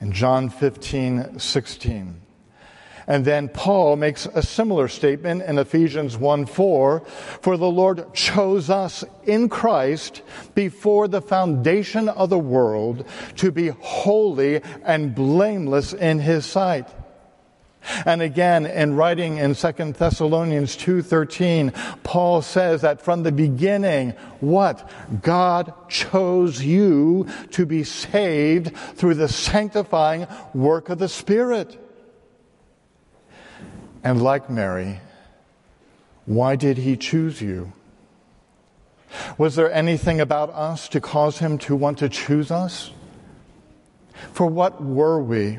In 0.00 0.12
John 0.12 0.48
15, 0.48 1.38
16. 1.38 2.20
And 3.10 3.24
then 3.24 3.48
Paul 3.48 3.96
makes 3.96 4.26
a 4.26 4.40
similar 4.40 4.86
statement 4.86 5.42
in 5.42 5.58
Ephesians 5.58 6.16
1 6.16 6.46
4 6.46 7.00
For 7.40 7.56
the 7.56 7.68
Lord 7.68 8.14
chose 8.14 8.70
us 8.70 9.02
in 9.24 9.48
Christ 9.48 10.22
before 10.54 11.08
the 11.08 11.20
foundation 11.20 12.08
of 12.08 12.30
the 12.30 12.38
world 12.38 13.04
to 13.38 13.50
be 13.50 13.70
holy 13.80 14.62
and 14.84 15.12
blameless 15.12 15.92
in 15.92 16.20
his 16.20 16.46
sight. 16.46 16.88
And 18.06 18.22
again, 18.22 18.64
in 18.64 18.94
writing 18.94 19.38
in 19.38 19.56
2 19.56 19.94
Thessalonians 19.94 20.76
2:13, 20.76 21.72
Paul 22.04 22.42
says 22.42 22.82
that 22.82 23.00
from 23.00 23.24
the 23.24 23.32
beginning, 23.32 24.10
what? 24.38 24.88
God 25.20 25.72
chose 25.88 26.62
you 26.62 27.26
to 27.50 27.66
be 27.66 27.82
saved 27.82 28.76
through 28.94 29.14
the 29.14 29.26
sanctifying 29.26 30.28
work 30.54 30.90
of 30.90 31.00
the 31.00 31.08
Spirit. 31.08 31.76
And 34.02 34.22
like 34.22 34.48
Mary, 34.48 35.00
why 36.26 36.56
did 36.56 36.78
he 36.78 36.96
choose 36.96 37.40
you? 37.40 37.72
Was 39.36 39.56
there 39.56 39.72
anything 39.72 40.20
about 40.20 40.50
us 40.50 40.88
to 40.90 41.00
cause 41.00 41.38
him 41.38 41.58
to 41.58 41.76
want 41.76 41.98
to 41.98 42.08
choose 42.08 42.50
us? 42.50 42.92
For 44.32 44.46
what 44.46 44.82
were 44.82 45.20
we? 45.20 45.58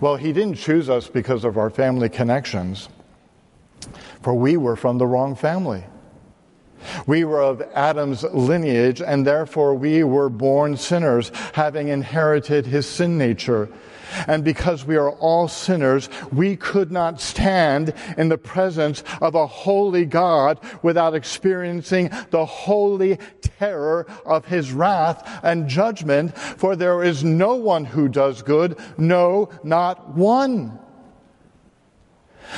Well, 0.00 0.16
he 0.16 0.32
didn't 0.32 0.56
choose 0.56 0.88
us 0.88 1.08
because 1.08 1.44
of 1.44 1.56
our 1.56 1.70
family 1.70 2.08
connections, 2.08 2.88
for 4.22 4.34
we 4.34 4.56
were 4.56 4.76
from 4.76 4.98
the 4.98 5.06
wrong 5.06 5.34
family. 5.34 5.84
We 7.06 7.24
were 7.24 7.42
of 7.42 7.62
Adam's 7.74 8.22
lineage, 8.24 9.00
and 9.00 9.26
therefore 9.26 9.74
we 9.74 10.02
were 10.02 10.28
born 10.28 10.76
sinners, 10.76 11.30
having 11.52 11.88
inherited 11.88 12.66
his 12.66 12.88
sin 12.88 13.18
nature. 13.18 13.68
And 14.26 14.44
because 14.44 14.84
we 14.84 14.96
are 14.96 15.10
all 15.10 15.48
sinners, 15.48 16.08
we 16.32 16.56
could 16.56 16.90
not 16.90 17.20
stand 17.20 17.94
in 18.16 18.28
the 18.28 18.38
presence 18.38 19.02
of 19.20 19.34
a 19.34 19.46
holy 19.46 20.04
God 20.04 20.60
without 20.82 21.14
experiencing 21.14 22.10
the 22.30 22.44
holy 22.44 23.18
terror 23.40 24.06
of 24.24 24.46
his 24.46 24.72
wrath 24.72 25.40
and 25.42 25.68
judgment. 25.68 26.36
For 26.36 26.76
there 26.76 27.02
is 27.02 27.24
no 27.24 27.54
one 27.54 27.84
who 27.84 28.08
does 28.08 28.42
good, 28.42 28.78
no, 28.96 29.50
not 29.64 30.14
one. 30.14 30.78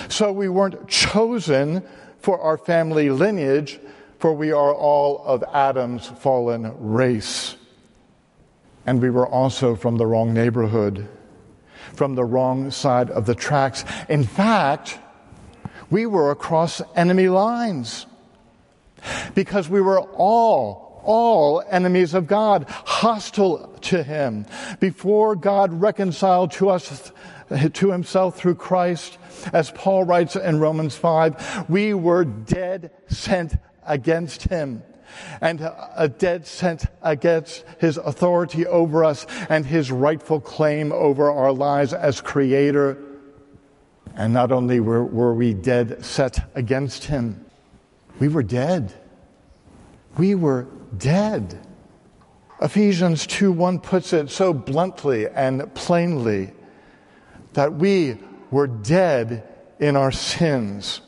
So 0.08 0.32
we 0.32 0.48
weren't 0.48 0.88
chosen 0.88 1.82
for 2.18 2.40
our 2.40 2.58
family 2.58 3.11
lineage, 3.11 3.80
for 4.18 4.32
we 4.32 4.52
are 4.52 4.74
all 4.74 5.24
of 5.24 5.42
Adam's 5.52 6.06
fallen 6.06 6.74
race. 6.78 7.56
And 8.84 9.00
we 9.00 9.11
were 9.11 9.26
also 9.26 9.76
from 9.76 9.96
the 9.96 10.06
wrong 10.06 10.34
neighborhood 10.34 11.08
from 11.94 12.14
the 12.14 12.24
wrong 12.24 12.70
side 12.70 13.11
of 13.11 13.27
the 13.27 13.35
tracks. 13.35 13.85
In 14.09 14.24
fact, 14.24 14.98
we 15.90 16.07
were 16.07 16.31
across 16.31 16.83
enemy 16.94 17.29
lines 17.29 18.07
because 19.35 19.68
we 19.68 19.81
were 19.81 20.01
all, 20.01 21.03
all 21.05 21.62
enemies 21.70 22.14
of 22.14 22.27
God, 22.27 22.66
hostile 22.68 23.79
to 23.83 24.03
Him. 24.03 24.46
Before 24.81 25.37
God 25.37 25.72
reconciled 25.72 26.53
to 26.53 26.68
us, 26.70 27.12
to 27.72 27.90
Himself 27.90 28.37
through 28.37 28.57
Christ, 28.57 29.18
as 29.53 29.70
Paul 29.70 30.05
writes 30.05 30.37
in 30.37 30.61
Romans 30.61 30.96
5, 30.96 31.66
we 31.68 31.94
were 31.94 32.24
dead 32.24 32.90
sent 33.09 33.55
against 33.87 34.44
Him 34.44 34.83
and 35.40 35.60
a 35.96 36.08
dead 36.08 36.46
sent 36.46 36.86
against 37.02 37.64
his 37.78 37.96
authority 37.96 38.66
over 38.66 39.04
us 39.04 39.26
and 39.48 39.64
his 39.66 39.90
rightful 39.90 40.40
claim 40.40 40.92
over 40.92 41.30
our 41.30 41.52
lives 41.52 41.92
as 41.92 42.20
creator. 42.20 42.98
And 44.14 44.32
not 44.32 44.52
only 44.52 44.80
were, 44.80 45.04
were 45.04 45.34
we 45.34 45.54
dead 45.54 46.04
set 46.04 46.50
against 46.54 47.04
him, 47.04 47.44
we 48.18 48.28
were 48.28 48.42
dead. 48.42 48.92
We 50.16 50.34
were 50.34 50.66
dead. 50.96 51.58
Ephesians 52.60 53.26
2 53.26 53.52
1 53.52 53.78
puts 53.78 54.12
it 54.12 54.30
so 54.30 54.52
bluntly 54.52 55.28
and 55.28 55.72
plainly 55.74 56.52
that 57.52 57.74
we 57.74 58.18
were 58.50 58.66
dead 58.66 59.46
in 59.78 59.96
our 59.96 60.10
sins. 60.10 61.00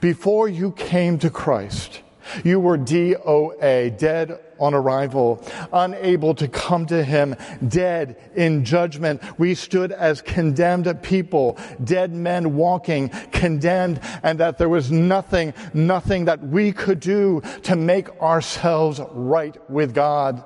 Before 0.00 0.48
you 0.48 0.72
came 0.72 1.18
to 1.18 1.30
Christ, 1.30 2.00
you 2.44 2.60
were 2.60 2.78
DOA, 2.78 3.96
dead 3.98 4.38
on 4.58 4.74
arrival, 4.74 5.44
unable 5.72 6.34
to 6.34 6.48
come 6.48 6.86
to 6.86 7.02
him, 7.02 7.36
dead 7.66 8.16
in 8.34 8.64
judgment. 8.64 9.20
We 9.38 9.54
stood 9.54 9.92
as 9.92 10.22
condemned 10.22 11.02
people, 11.02 11.58
dead 11.82 12.12
men 12.12 12.56
walking, 12.56 13.08
condemned, 13.32 14.00
and 14.22 14.40
that 14.40 14.58
there 14.58 14.68
was 14.68 14.90
nothing, 14.90 15.54
nothing 15.72 16.26
that 16.26 16.42
we 16.42 16.72
could 16.72 17.00
do 17.00 17.42
to 17.64 17.76
make 17.76 18.10
ourselves 18.22 19.00
right 19.12 19.56
with 19.70 19.94
God. 19.94 20.44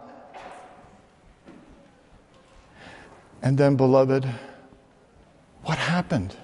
And 3.43 3.57
then, 3.57 3.77
beloved, 3.77 4.27
what 5.63 5.79
happened? 5.79 6.35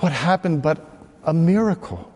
What 0.00 0.12
happened 0.12 0.62
but 0.62 0.84
a 1.22 1.32
miracle? 1.32 2.09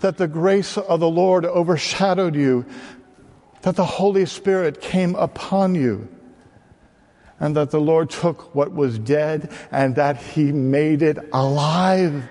That 0.00 0.16
the 0.16 0.28
grace 0.28 0.76
of 0.76 1.00
the 1.00 1.08
Lord 1.08 1.44
overshadowed 1.44 2.34
you, 2.34 2.64
that 3.62 3.76
the 3.76 3.84
Holy 3.84 4.26
Spirit 4.26 4.80
came 4.80 5.14
upon 5.16 5.74
you, 5.74 6.08
and 7.40 7.56
that 7.56 7.70
the 7.70 7.80
Lord 7.80 8.10
took 8.10 8.54
what 8.54 8.72
was 8.72 8.98
dead 8.98 9.50
and 9.70 9.96
that 9.96 10.22
He 10.22 10.52
made 10.52 11.02
it 11.02 11.18
alive. 11.32 12.28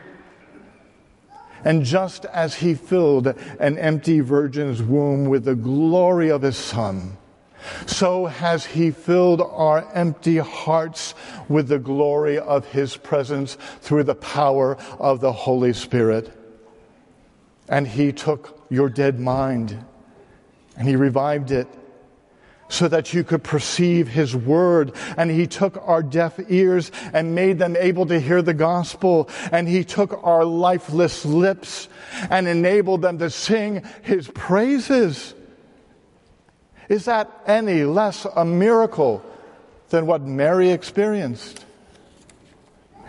And 1.63 1.84
just 1.84 2.26
as 2.26 2.56
He 2.56 2.76
filled 2.76 3.28
an 3.60 3.78
empty 3.78 4.20
virgin's 4.20 4.82
womb 4.82 5.26
with 5.26 5.46
the 5.46 5.56
glory 5.56 6.32
of 6.32 6.41
His 6.41 6.58
Son, 6.58 7.18
so 7.86 8.28
has 8.28 8.65
He 8.65 8.91
filled 8.91 9.41
our 9.41 9.88
empty 9.94 10.38
hearts 10.38 11.15
with 11.50 11.68
the 11.68 11.80
glory 11.80 12.38
of 12.38 12.65
His 12.68 12.96
presence 12.98 13.58
through 13.82 14.04
the 14.04 14.15
power 14.15 14.78
of 15.00 15.20
the 15.20 15.34
Holy 15.34 15.74
Spirit. 15.74 16.32
And 17.67 17.88
He 17.88 18.12
took 18.12 18.65
your 18.69 18.89
dead 18.89 19.19
mind 19.19 19.84
and 20.78 20.88
He 20.88 20.95
revived 20.95 21.51
it 21.51 21.67
so 22.67 22.88
that 22.88 23.13
you 23.13 23.23
could 23.23 23.43
perceive 23.43 24.08
His 24.08 24.36
Word. 24.36 24.93
And 25.17 25.30
He 25.30 25.47
took 25.47 25.78
our 25.88 26.04
deaf 26.04 26.39
ears 26.49 26.91
and 27.13 27.36
made 27.36 27.60
them 27.60 27.75
able 27.78 28.06
to 28.08 28.19
hear 28.19 28.41
the 28.41 28.54
gospel. 28.54 29.30
And 29.51 29.67
He 29.67 29.84
took 29.84 30.23
our 30.23 30.43
lifeless 30.43 31.25
lips 31.25 31.88
and 32.30 32.47
enabled 32.47 33.01
them 33.01 33.19
to 33.19 33.30
sing 33.30 33.84
His 34.01 34.28
praises. 34.28 35.34
Is 36.89 37.06
that 37.06 37.32
any 37.47 37.84
less 37.84 38.25
a 38.36 38.45
miracle 38.45 39.23
than 39.89 40.06
what 40.06 40.21
Mary 40.21 40.71
experienced? 40.71 41.65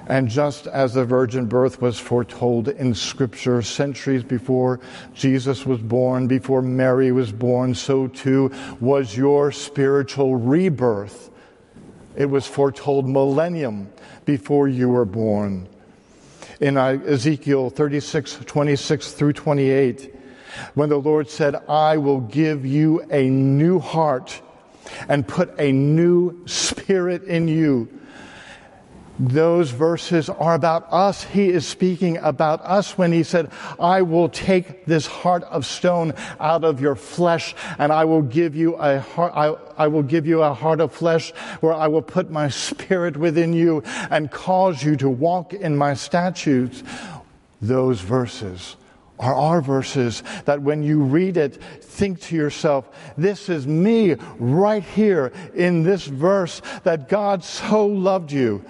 And 0.06 0.28
just 0.28 0.68
as 0.68 0.94
the 0.94 1.04
virgin 1.04 1.46
birth 1.46 1.82
was 1.82 1.98
foretold 1.98 2.68
in 2.68 2.94
Scripture 2.94 3.60
centuries 3.60 4.22
before 4.22 4.78
Jesus 5.14 5.66
was 5.66 5.80
born, 5.80 6.28
before 6.28 6.62
Mary 6.62 7.10
was 7.10 7.32
born, 7.32 7.74
so 7.74 8.06
too 8.06 8.52
was 8.78 9.16
your 9.16 9.50
spiritual 9.50 10.36
rebirth. 10.36 11.30
It 12.14 12.26
was 12.26 12.46
foretold 12.46 13.08
millennium 13.08 13.90
before 14.24 14.68
you 14.68 14.90
were 14.90 15.04
born. 15.04 15.68
In 16.60 16.76
Ezekiel 16.76 17.70
36, 17.70 18.38
26 18.46 19.12
through 19.12 19.32
28, 19.32 20.14
when 20.74 20.88
the 20.88 20.96
Lord 20.96 21.28
said, 21.28 21.56
I 21.68 21.96
will 21.96 22.20
give 22.20 22.64
you 22.64 23.02
a 23.10 23.28
new 23.28 23.80
heart 23.80 24.40
and 25.08 25.26
put 25.26 25.58
a 25.58 25.72
new 25.72 26.46
spirit 26.46 27.24
in 27.24 27.48
you 27.48 27.88
those 29.18 29.70
verses 29.70 30.28
are 30.28 30.54
about 30.54 30.86
us. 30.92 31.24
He 31.24 31.48
is 31.48 31.66
speaking 31.66 32.18
about 32.18 32.60
us 32.62 32.98
when 32.98 33.12
he 33.12 33.22
said, 33.22 33.50
I 33.80 34.02
will 34.02 34.28
take 34.28 34.84
this 34.84 35.06
heart 35.06 35.42
of 35.44 35.64
stone 35.64 36.12
out 36.38 36.64
of 36.64 36.80
your 36.80 36.96
flesh 36.96 37.54
and 37.78 37.92
I 37.92 38.04
will 38.04 38.22
give 38.22 38.54
you 38.54 38.74
a 38.74 39.00
heart, 39.00 39.32
I, 39.34 39.56
I 39.84 39.86
will 39.88 40.02
give 40.02 40.26
you 40.26 40.42
a 40.42 40.52
heart 40.52 40.80
of 40.80 40.92
flesh 40.92 41.30
where 41.60 41.72
I 41.72 41.88
will 41.88 42.02
put 42.02 42.30
my 42.30 42.48
spirit 42.48 43.16
within 43.16 43.52
you 43.52 43.82
and 44.10 44.30
cause 44.30 44.82
you 44.82 44.96
to 44.96 45.08
walk 45.08 45.54
in 45.54 45.76
my 45.76 45.94
statutes. 45.94 46.82
Those 47.62 48.00
verses 48.00 48.76
are 49.18 49.34
our 49.34 49.62
verses 49.62 50.22
that 50.44 50.60
when 50.60 50.82
you 50.82 51.00
read 51.00 51.36
it, 51.38 51.56
think 51.56 52.20
to 52.20 52.36
yourself, 52.36 52.88
this 53.16 53.48
is 53.48 53.66
me 53.66 54.14
right 54.38 54.82
here 54.82 55.32
in 55.54 55.82
this 55.82 56.06
verse 56.06 56.60
that 56.84 57.08
God 57.08 57.42
so 57.42 57.86
loved 57.86 58.30
you 58.30 58.64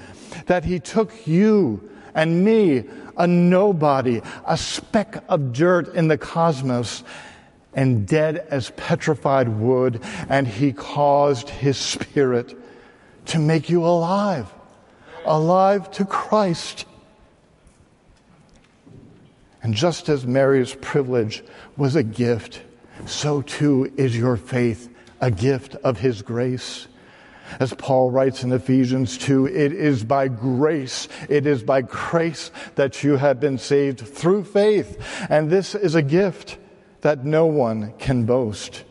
that 0.47 0.65
he 0.65 0.81
took 0.81 1.27
you 1.27 1.89
and 2.15 2.45
me, 2.45 2.85
a 3.17 3.27
nobody, 3.27 4.23
a 4.47 4.57
speck 4.57 5.23
of 5.29 5.53
dirt 5.53 5.95
in 5.95 6.09
the 6.09 6.19
cosmos, 6.19 7.05
and 7.75 8.09
dead 8.09 8.47
as 8.51 8.71
petrified 8.71 9.49
wood, 9.49 10.03
and 10.29 10.49
he 10.49 10.73
caused 10.73 11.51
his 11.51 11.77
spirit 11.77 12.59
to 13.27 13.39
make 13.39 13.69
you 13.69 13.85
alive, 13.85 14.53
alive 15.27 15.91
to 15.91 16.05
Christ. 16.05 16.87
And 19.63 19.75
just 19.75 20.09
as 20.09 20.27
Mary's 20.27 20.75
privilege 20.75 21.45
was 21.77 21.97
a 21.97 22.03
gift, 22.03 22.63
so 23.05 23.43
too 23.43 23.93
is 23.97 24.17
your 24.17 24.37
faith 24.37 24.89
a 25.21 25.31
gift 25.31 25.75
of 25.77 25.99
his 25.99 26.23
grace. 26.23 26.87
As 27.61 27.73
Paul 27.75 28.11
writes 28.11 28.43
in 28.43 28.53
Ephesians 28.53 29.19
2, 29.19 29.47
it 29.47 29.73
is 29.73 30.05
by 30.05 30.29
grace, 30.29 31.09
it 31.29 31.47
is 31.47 31.63
by 31.63 31.83
grace 31.83 32.51
that 32.75 33.03
you 33.03 33.17
have 33.17 33.41
been 33.41 33.59
saved 33.59 34.01
through 34.01 34.45
faith. 34.45 35.01
And 35.29 35.51
this 35.51 35.75
is 35.75 35.95
a 35.95 36.03
gift 36.03 36.59
that 37.01 37.25
no 37.25 37.47
one 37.47 37.95
can 37.99 38.25
boast. 38.25 38.85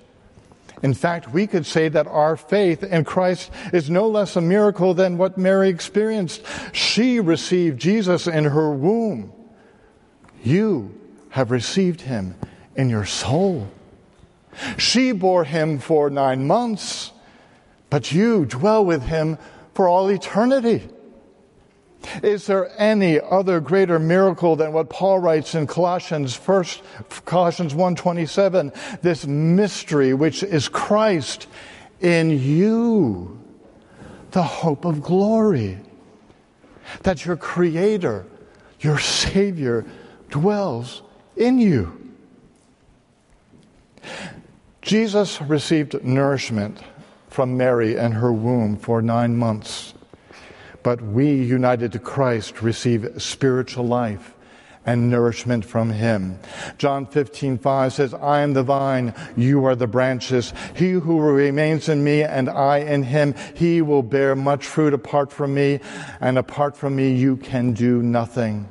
In 0.83 0.93
fact, 0.93 1.31
we 1.31 1.47
could 1.47 1.65
say 1.65 1.89
that 1.89 2.07
our 2.07 2.35
faith 2.37 2.83
in 2.83 3.05
Christ 3.05 3.49
is 3.73 3.89
no 3.89 4.07
less 4.07 4.35
a 4.35 4.41
miracle 4.41 4.93
than 4.93 5.17
what 5.17 5.37
Mary 5.37 5.69
experienced. 5.69 6.43
She 6.73 7.19
received 7.19 7.79
Jesus 7.79 8.27
in 8.27 8.43
her 8.45 8.71
womb. 8.71 9.33
You 10.43 10.93
have 11.29 11.49
received 11.49 12.01
him 12.01 12.35
in 12.75 12.89
your 12.89 13.05
soul. 13.05 13.67
She 14.77 15.11
bore 15.11 15.43
him 15.43 15.79
for 15.79 16.09
nine 16.09 16.45
months 16.45 17.11
but 17.95 18.11
you 18.11 18.43
dwell 18.45 18.83
with 18.83 19.03
him 19.03 19.37
for 19.73 19.87
all 19.87 20.09
eternity. 20.09 20.83
Is 22.21 22.45
there 22.45 22.69
any 22.77 23.21
other 23.21 23.61
greater 23.61 23.99
miracle 23.99 24.57
than 24.57 24.73
what 24.73 24.89
Paul 24.89 25.19
writes 25.19 25.55
in 25.55 25.65
Colossians 25.65 26.35
first 26.35 26.81
Colossians 27.23 27.73
1:27 27.73 28.73
this 29.01 29.25
mystery 29.25 30.13
which 30.13 30.43
is 30.43 30.67
Christ 30.67 31.47
in 32.01 32.31
you 32.31 33.39
the 34.31 34.43
hope 34.43 34.83
of 34.83 35.01
glory. 35.01 35.77
That 37.03 37.25
your 37.25 37.37
creator 37.37 38.25
your 38.81 38.99
savior 38.99 39.85
dwells 40.29 41.01
in 41.37 41.59
you. 41.59 42.11
Jesus 44.81 45.41
received 45.41 46.03
nourishment 46.03 46.81
from 47.35 47.57
Mary 47.57 47.97
and 47.97 48.13
her 48.13 48.31
womb 48.31 48.77
for 48.77 49.01
nine 49.01 49.35
months. 49.35 49.93
But 50.83 51.01
we, 51.01 51.33
united 51.33 51.91
to 51.91 51.99
Christ, 51.99 52.61
receive 52.61 53.21
spiritual 53.21 53.85
life 53.85 54.33
and 54.85 55.09
nourishment 55.09 55.65
from 55.65 55.89
him. 55.89 56.39
John 56.77 57.05
15, 57.05 57.57
5 57.57 57.91
says, 57.91 58.13
I 58.13 58.39
am 58.39 58.53
the 58.53 58.63
vine, 58.63 59.13
you 59.35 59.65
are 59.65 59.75
the 59.75 59.85
branches. 59.85 60.53
He 60.75 60.91
who 60.91 61.19
remains 61.19 61.89
in 61.89 62.05
me 62.05 62.23
and 62.23 62.49
I 62.49 62.77
in 62.77 63.03
him, 63.03 63.35
he 63.53 63.81
will 63.81 64.03
bear 64.03 64.33
much 64.35 64.65
fruit 64.65 64.93
apart 64.93 65.29
from 65.33 65.53
me, 65.53 65.81
and 66.21 66.37
apart 66.37 66.77
from 66.77 66.95
me 66.95 67.15
you 67.15 67.35
can 67.35 67.73
do 67.73 68.01
nothing. 68.01 68.69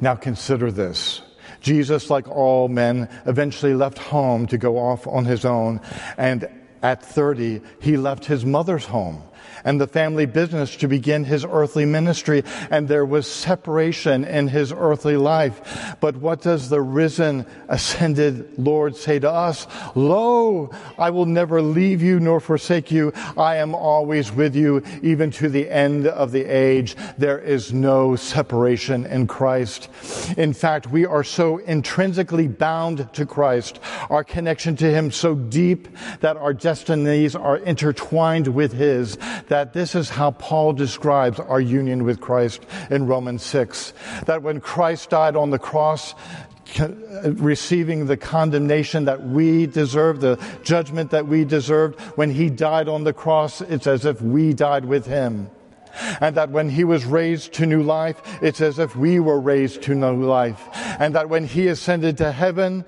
Now 0.00 0.16
consider 0.16 0.72
this. 0.72 1.22
Jesus, 1.60 2.10
like 2.10 2.28
all 2.28 2.68
men, 2.68 3.08
eventually 3.26 3.74
left 3.74 3.98
home 3.98 4.46
to 4.46 4.56
go 4.56 4.78
off 4.78 5.06
on 5.06 5.24
his 5.24 5.44
own. 5.44 5.80
And 6.16 6.48
at 6.82 7.02
30, 7.02 7.60
he 7.80 7.96
left 7.96 8.26
his 8.26 8.44
mother's 8.44 8.86
home 8.86 9.22
and 9.66 9.80
the 9.80 9.86
family 9.86 10.24
business 10.24 10.76
to 10.76 10.88
begin 10.88 11.24
his 11.24 11.44
earthly 11.44 11.84
ministry. 11.84 12.44
And 12.70 12.88
there 12.88 13.04
was 13.04 13.26
separation 13.30 14.24
in 14.24 14.48
his 14.48 14.72
earthly 14.72 15.18
life. 15.18 15.96
But 16.00 16.16
what 16.16 16.40
does 16.40 16.70
the 16.70 16.80
risen, 16.80 17.44
ascended 17.68 18.58
Lord 18.58 18.96
say 18.96 19.18
to 19.18 19.30
us? 19.30 19.66
Lo, 19.94 20.70
I 20.96 21.10
will 21.10 21.26
never 21.26 21.60
leave 21.60 22.00
you 22.00 22.20
nor 22.20 22.40
forsake 22.40 22.90
you. 22.90 23.12
I 23.36 23.56
am 23.56 23.74
always 23.74 24.32
with 24.32 24.54
you, 24.54 24.82
even 25.02 25.30
to 25.32 25.48
the 25.48 25.68
end 25.68 26.06
of 26.06 26.30
the 26.30 26.44
age. 26.44 26.96
There 27.18 27.38
is 27.38 27.72
no 27.72 28.14
separation 28.14 29.04
in 29.04 29.26
Christ. 29.26 29.88
In 30.36 30.52
fact, 30.52 30.86
we 30.86 31.04
are 31.04 31.24
so 31.24 31.58
intrinsically 31.58 32.46
bound 32.46 33.12
to 33.14 33.26
Christ, 33.26 33.80
our 34.10 34.22
connection 34.22 34.76
to 34.76 34.90
him 34.90 35.10
so 35.10 35.34
deep 35.34 35.88
that 36.20 36.36
our 36.36 36.54
destinies 36.54 37.34
are 37.34 37.56
intertwined 37.56 38.46
with 38.46 38.72
his, 38.72 39.18
that 39.56 39.72
this 39.72 39.94
is 39.94 40.10
how 40.10 40.32
Paul 40.32 40.74
describes 40.74 41.40
our 41.40 41.62
union 41.62 42.04
with 42.04 42.20
Christ 42.20 42.60
in 42.90 43.06
Romans 43.06 43.42
6. 43.42 43.94
That 44.26 44.42
when 44.42 44.60
Christ 44.60 45.08
died 45.08 45.34
on 45.34 45.48
the 45.48 45.58
cross, 45.58 46.14
receiving 47.24 48.04
the 48.04 48.18
condemnation 48.18 49.06
that 49.06 49.22
we 49.22 49.64
deserve, 49.66 50.20
the 50.20 50.38
judgment 50.62 51.10
that 51.12 51.26
we 51.26 51.46
deserved, 51.46 51.98
when 52.18 52.30
he 52.30 52.50
died 52.50 52.86
on 52.86 53.04
the 53.04 53.14
cross, 53.14 53.62
it's 53.62 53.86
as 53.86 54.04
if 54.04 54.20
we 54.20 54.52
died 54.52 54.84
with 54.84 55.06
him. 55.06 55.48
And 56.20 56.36
that 56.36 56.50
when 56.50 56.68
he 56.68 56.84
was 56.84 57.06
raised 57.06 57.54
to 57.54 57.64
new 57.64 57.82
life, 57.82 58.20
it's 58.42 58.60
as 58.60 58.78
if 58.78 58.94
we 58.94 59.20
were 59.20 59.40
raised 59.40 59.80
to 59.84 59.94
new 59.94 60.22
life. 60.22 60.68
And 61.00 61.14
that 61.14 61.30
when 61.30 61.46
he 61.46 61.68
ascended 61.68 62.18
to 62.18 62.30
heaven, 62.30 62.84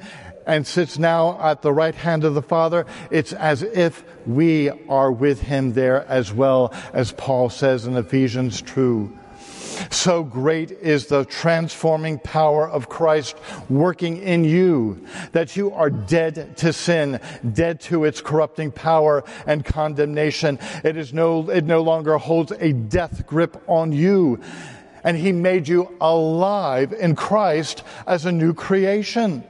and 0.48 0.66
sits 0.66 0.98
now 0.98 1.38
at 1.40 1.60
the 1.60 1.72
right 1.72 1.94
hand 1.94 2.24
of 2.24 2.34
the 2.34 2.42
Father, 2.42 2.86
it's 3.10 3.34
as 3.34 3.62
if 3.62 4.02
we 4.26 4.70
are 4.88 5.12
with 5.12 5.42
him 5.42 5.74
there 5.74 6.04
as 6.06 6.32
well, 6.32 6.72
as 6.94 7.12
Paul 7.12 7.50
says 7.50 7.86
in 7.86 7.96
Ephesians 7.96 8.62
2. 8.62 9.16
So 9.90 10.24
great 10.24 10.72
is 10.72 11.06
the 11.06 11.24
transforming 11.26 12.18
power 12.18 12.68
of 12.68 12.88
Christ 12.88 13.36
working 13.68 14.16
in 14.16 14.42
you 14.42 15.06
that 15.32 15.54
you 15.54 15.72
are 15.72 15.90
dead 15.90 16.56
to 16.56 16.72
sin, 16.72 17.20
dead 17.52 17.80
to 17.82 18.04
its 18.04 18.20
corrupting 18.20 18.72
power 18.72 19.24
and 19.46 19.64
condemnation. 19.64 20.58
It 20.82 20.96
is 20.96 21.12
no, 21.12 21.48
it 21.50 21.64
no 21.64 21.82
longer 21.82 22.16
holds 22.16 22.52
a 22.52 22.72
death 22.72 23.26
grip 23.26 23.62
on 23.68 23.92
you. 23.92 24.40
And 25.04 25.16
he 25.16 25.30
made 25.30 25.68
you 25.68 25.94
alive 26.00 26.92
in 26.92 27.14
Christ 27.14 27.84
as 28.06 28.24
a 28.24 28.32
new 28.32 28.54
creation 28.54 29.44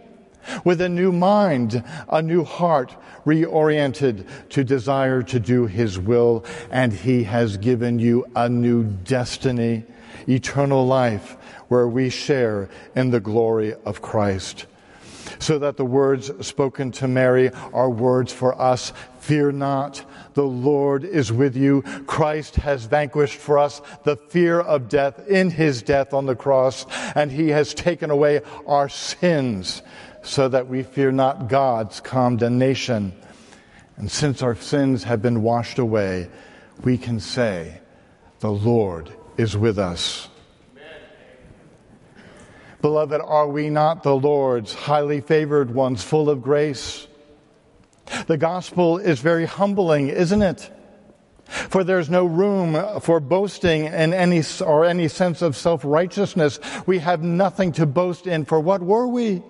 with 0.65 0.81
a 0.81 0.89
new 0.89 1.13
mind, 1.13 1.83
a 2.09 2.23
new 2.23 2.45
heart, 2.45 2.97
reoriented 3.25 4.27
to 4.51 4.65
desire 4.65 5.23
to 5.23 5.41
do 5.41 5.67
His 5.67 5.99
will, 5.99 6.45
and 6.71 6.93
He 6.93 7.25
has 7.25 7.57
given 7.57 7.99
you 7.99 8.27
a 8.35 8.49
new 8.49 8.85
destiny 8.85 9.85
eternal 10.29 10.87
life 10.87 11.37
where 11.69 11.89
we 11.89 12.11
share 12.11 12.69
in 12.95 13.11
the 13.11 13.21
glory 13.21 13.75
of 13.85 14.03
Christ. 14.03 14.67
So 15.39 15.59
that 15.59 15.77
the 15.77 15.85
words 15.85 16.31
spoken 16.47 16.91
to 16.93 17.09
Mary 17.09 17.51
are 17.73 17.91
words 17.91 18.33
for 18.33 18.61
us. 18.61 18.93
Fear 19.21 19.53
not, 19.53 20.05
the 20.35 20.45
Lord 20.45 21.05
is 21.05 21.33
with 21.33 21.57
you. 21.57 21.83
Christ 22.07 22.57
has 22.57 22.85
vanquished 22.87 23.37
for 23.37 23.59
us 23.59 23.83
the 24.05 24.17
fear 24.17 24.61
of 24.61 24.89
death 24.89 25.29
in 25.29 25.51
his 25.51 25.83
death 25.83 26.15
on 26.15 26.27
the 26.27 26.37
cross, 26.37 26.87
and 27.15 27.31
he 27.31 27.49
has 27.49 27.75
taken 27.75 28.11
away 28.11 28.41
our 28.67 28.89
sins 28.89 29.83
so 30.23 30.49
that 30.49 30.69
we 30.69 30.83
fear 30.83 31.13
not 31.13 31.49
God's 31.49 32.01
condemnation. 32.01 33.13
And 33.97 34.11
since 34.11 34.43
our 34.43 34.55
sins 34.55 35.05
have 35.05 35.21
been 35.21 35.43
washed 35.43 35.79
away, 35.79 36.31
we 36.85 36.97
can 36.97 37.21
say, 37.21 37.81
The 38.41 38.53
Lord 38.53 39.13
is 39.37 39.57
with 39.57 39.79
us. 39.79 40.29
Beloved, 42.81 43.21
are 43.25 43.49
we 43.49 43.71
not 43.71 44.03
the 44.05 44.15
Lord's 44.15 44.73
highly 44.73 45.21
favored 45.21 45.75
ones, 45.75 46.05
full 46.05 46.31
of 46.31 46.43
grace? 46.43 47.09
The 48.27 48.37
gospel 48.37 48.99
is 48.99 49.21
very 49.21 49.47
humbling, 49.47 50.09
isn't 50.09 50.43
it? 50.43 50.71
For 51.45 51.83
there's 51.83 52.11
no 52.11 52.25
room 52.25 53.01
for 53.01 53.21
boasting 53.21 53.87
in 53.87 54.15
any 54.15 54.43
or 54.65 54.85
any 54.85 55.09
sense 55.09 55.43
of 55.43 55.57
self-righteousness. 55.57 56.61
We 56.87 56.99
have 56.99 57.23
nothing 57.23 57.73
to 57.73 57.87
boast 57.87 58.27
in, 58.27 58.45
for 58.45 58.61
what 58.61 58.83
were 58.83 59.09
we? 59.09 59.43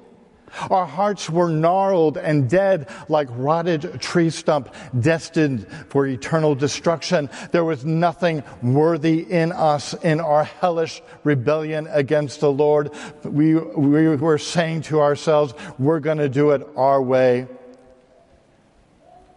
Our 0.70 0.86
hearts 0.86 1.28
were 1.30 1.48
gnarled 1.48 2.16
and 2.16 2.48
dead 2.48 2.88
like 3.08 3.28
rotted 3.30 4.00
tree 4.00 4.30
stump, 4.30 4.74
destined 4.98 5.66
for 5.88 6.06
eternal 6.06 6.54
destruction. 6.54 7.30
There 7.52 7.64
was 7.64 7.84
nothing 7.84 8.42
worthy 8.62 9.20
in 9.20 9.52
us 9.52 9.94
in 9.94 10.20
our 10.20 10.44
hellish 10.44 11.02
rebellion 11.24 11.88
against 11.90 12.40
the 12.40 12.52
Lord. 12.52 12.90
We, 13.24 13.54
we 13.54 14.16
were 14.16 14.38
saying 14.38 14.82
to 14.82 15.00
ourselves, 15.00 15.54
we're 15.78 16.00
going 16.00 16.18
to 16.18 16.28
do 16.28 16.50
it 16.50 16.66
our 16.76 17.00
way. 17.00 17.46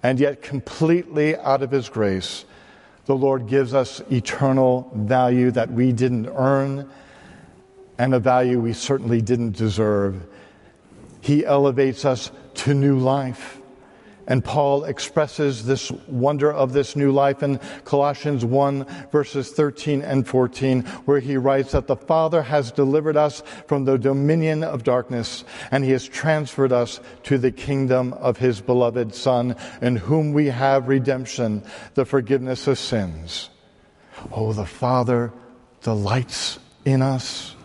And 0.03 0.19
yet, 0.19 0.41
completely 0.41 1.35
out 1.37 1.61
of 1.61 1.69
His 1.69 1.87
grace, 1.87 2.45
the 3.05 3.15
Lord 3.15 3.47
gives 3.47 3.73
us 3.73 4.01
eternal 4.11 4.91
value 4.95 5.51
that 5.51 5.71
we 5.71 5.91
didn't 5.91 6.27
earn 6.27 6.89
and 7.97 8.15
a 8.15 8.19
value 8.19 8.59
we 8.59 8.73
certainly 8.73 9.21
didn't 9.21 9.55
deserve. 9.55 10.25
He 11.21 11.45
elevates 11.45 12.03
us 12.03 12.31
to 12.55 12.73
new 12.73 12.97
life. 12.97 13.61
And 14.27 14.45
Paul 14.45 14.85
expresses 14.85 15.65
this 15.65 15.91
wonder 16.07 16.53
of 16.53 16.73
this 16.73 16.95
new 16.95 17.11
life 17.11 17.43
in 17.43 17.59
Colossians 17.83 18.45
1 18.45 18.85
verses 19.11 19.51
13 19.51 20.01
and 20.01 20.27
14, 20.27 20.83
where 21.05 21.19
he 21.19 21.37
writes 21.37 21.71
that 21.71 21.87
the 21.87 21.95
Father 21.95 22.41
has 22.43 22.71
delivered 22.71 23.17
us 23.17 23.41
from 23.67 23.83
the 23.83 23.97
dominion 23.97 24.63
of 24.63 24.83
darkness 24.83 25.43
and 25.71 25.83
he 25.83 25.91
has 25.91 26.07
transferred 26.07 26.71
us 26.71 26.99
to 27.23 27.37
the 27.37 27.51
kingdom 27.51 28.13
of 28.13 28.37
his 28.37 28.61
beloved 28.61 29.13
Son, 29.15 29.55
in 29.81 29.95
whom 29.95 30.33
we 30.33 30.47
have 30.47 30.87
redemption, 30.87 31.63
the 31.95 32.05
forgiveness 32.05 32.67
of 32.67 32.77
sins. 32.77 33.49
Oh, 34.31 34.53
the 34.53 34.65
Father 34.65 35.33
delights 35.81 36.59
in 36.85 37.01
us 37.01 37.55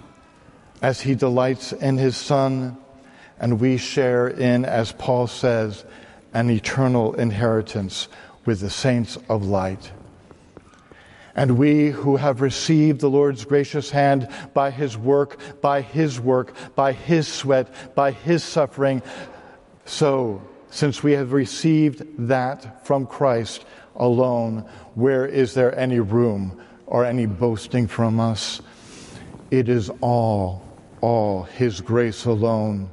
as 0.82 1.00
he 1.02 1.14
delights 1.14 1.72
in 1.72 1.98
his 1.98 2.16
Son 2.16 2.78
and 3.38 3.60
we 3.60 3.76
share 3.76 4.28
in, 4.28 4.64
as 4.64 4.92
Paul 4.92 5.26
says, 5.26 5.84
an 6.32 6.50
eternal 6.50 7.14
inheritance 7.14 8.08
with 8.44 8.60
the 8.60 8.70
saints 8.70 9.18
of 9.28 9.44
light. 9.44 9.90
And 11.34 11.58
we 11.58 11.90
who 11.90 12.16
have 12.16 12.40
received 12.40 13.00
the 13.00 13.10
Lord's 13.10 13.44
gracious 13.44 13.90
hand 13.90 14.28
by 14.54 14.70
his 14.70 14.96
work, 14.96 15.38
by 15.60 15.82
his 15.82 16.18
work, 16.18 16.54
by 16.74 16.92
his 16.92 17.28
sweat, 17.28 17.94
by 17.94 18.12
his 18.12 18.42
suffering, 18.42 19.02
so 19.86 20.42
since 20.70 21.02
we 21.02 21.12
have 21.12 21.32
received 21.32 22.04
that 22.28 22.86
from 22.86 23.06
Christ 23.06 23.64
alone, 23.94 24.68
where 24.94 25.24
is 25.24 25.54
there 25.54 25.76
any 25.78 26.00
room 26.00 26.60
or 26.86 27.04
any 27.04 27.26
boasting 27.26 27.86
from 27.86 28.20
us? 28.20 28.60
It 29.50 29.68
is 29.68 29.90
all, 30.00 30.62
all 31.00 31.44
his 31.44 31.80
grace 31.80 32.24
alone 32.24 32.90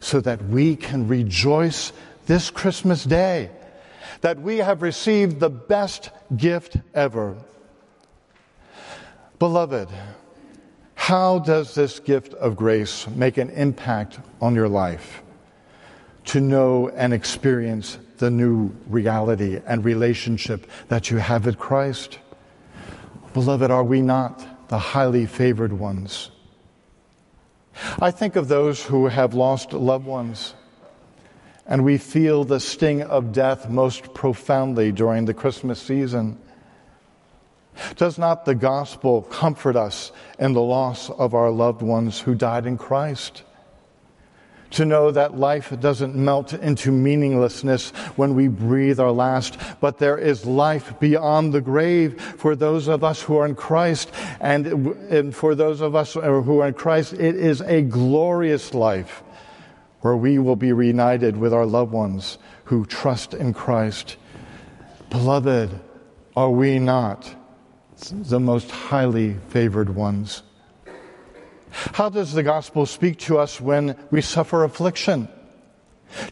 so 0.00 0.20
that 0.20 0.44
we 0.46 0.76
can 0.76 1.06
rejoice 1.06 1.92
this 2.26 2.50
Christmas 2.50 3.04
day 3.04 3.50
that 4.20 4.40
we 4.40 4.58
have 4.58 4.82
received 4.82 5.40
the 5.40 5.50
best 5.50 6.10
gift 6.36 6.76
ever. 6.94 7.36
Beloved, 9.38 9.88
how 10.94 11.38
does 11.38 11.74
this 11.74 11.98
gift 11.98 12.34
of 12.34 12.56
grace 12.56 13.08
make 13.08 13.38
an 13.38 13.50
impact 13.50 14.18
on 14.40 14.54
your 14.54 14.68
life? 14.68 15.22
To 16.26 16.40
know 16.40 16.90
and 16.90 17.14
experience 17.14 17.98
the 18.18 18.30
new 18.30 18.70
reality 18.86 19.60
and 19.66 19.84
relationship 19.84 20.70
that 20.88 21.10
you 21.10 21.16
have 21.16 21.46
with 21.46 21.58
Christ. 21.58 22.18
Beloved, 23.32 23.70
are 23.70 23.84
we 23.84 24.02
not 24.02 24.68
the 24.68 24.78
highly 24.78 25.24
favored 25.24 25.72
ones? 25.72 26.30
I 28.00 28.10
think 28.10 28.36
of 28.36 28.48
those 28.48 28.82
who 28.82 29.06
have 29.06 29.34
lost 29.34 29.72
loved 29.72 30.06
ones, 30.06 30.54
and 31.66 31.84
we 31.84 31.98
feel 31.98 32.44
the 32.44 32.60
sting 32.60 33.02
of 33.02 33.32
death 33.32 33.68
most 33.68 34.12
profoundly 34.14 34.92
during 34.92 35.24
the 35.24 35.34
Christmas 35.34 35.80
season. 35.80 36.38
Does 37.96 38.18
not 38.18 38.44
the 38.44 38.54
gospel 38.54 39.22
comfort 39.22 39.76
us 39.76 40.12
in 40.38 40.52
the 40.52 40.60
loss 40.60 41.10
of 41.10 41.34
our 41.34 41.50
loved 41.50 41.82
ones 41.82 42.20
who 42.20 42.34
died 42.34 42.66
in 42.66 42.76
Christ? 42.76 43.44
To 44.70 44.84
know 44.84 45.10
that 45.10 45.36
life 45.36 45.78
doesn't 45.80 46.14
melt 46.14 46.52
into 46.52 46.92
meaninglessness 46.92 47.90
when 48.16 48.34
we 48.34 48.48
breathe 48.48 49.00
our 49.00 49.10
last, 49.10 49.58
but 49.80 49.98
there 49.98 50.16
is 50.16 50.46
life 50.46 50.98
beyond 51.00 51.52
the 51.52 51.60
grave 51.60 52.20
for 52.20 52.54
those 52.54 52.88
of 52.88 53.02
us 53.02 53.22
who 53.22 53.36
are 53.36 53.46
in 53.46 53.54
Christ. 53.54 54.12
And, 54.40 54.66
and 55.10 55.34
for 55.34 55.54
those 55.54 55.80
of 55.80 55.94
us 55.94 56.16
uh, 56.16 56.20
who 56.20 56.60
are 56.60 56.68
in 56.68 56.74
Christ, 56.74 57.12
it 57.14 57.36
is 57.36 57.60
a 57.62 57.82
glorious 57.82 58.74
life 58.74 59.22
where 60.00 60.16
we 60.16 60.38
will 60.38 60.56
be 60.56 60.72
reunited 60.72 61.36
with 61.36 61.52
our 61.52 61.66
loved 61.66 61.92
ones 61.92 62.38
who 62.64 62.86
trust 62.86 63.34
in 63.34 63.52
Christ. 63.52 64.16
Beloved, 65.10 65.78
are 66.36 66.50
we 66.50 66.78
not 66.78 67.34
the 68.10 68.40
most 68.40 68.70
highly 68.70 69.34
favored 69.48 69.94
ones? 69.94 70.42
How 71.70 72.08
does 72.08 72.32
the 72.32 72.42
gospel 72.42 72.86
speak 72.86 73.18
to 73.20 73.38
us 73.38 73.60
when 73.60 73.96
we 74.10 74.20
suffer 74.20 74.64
affliction? 74.64 75.28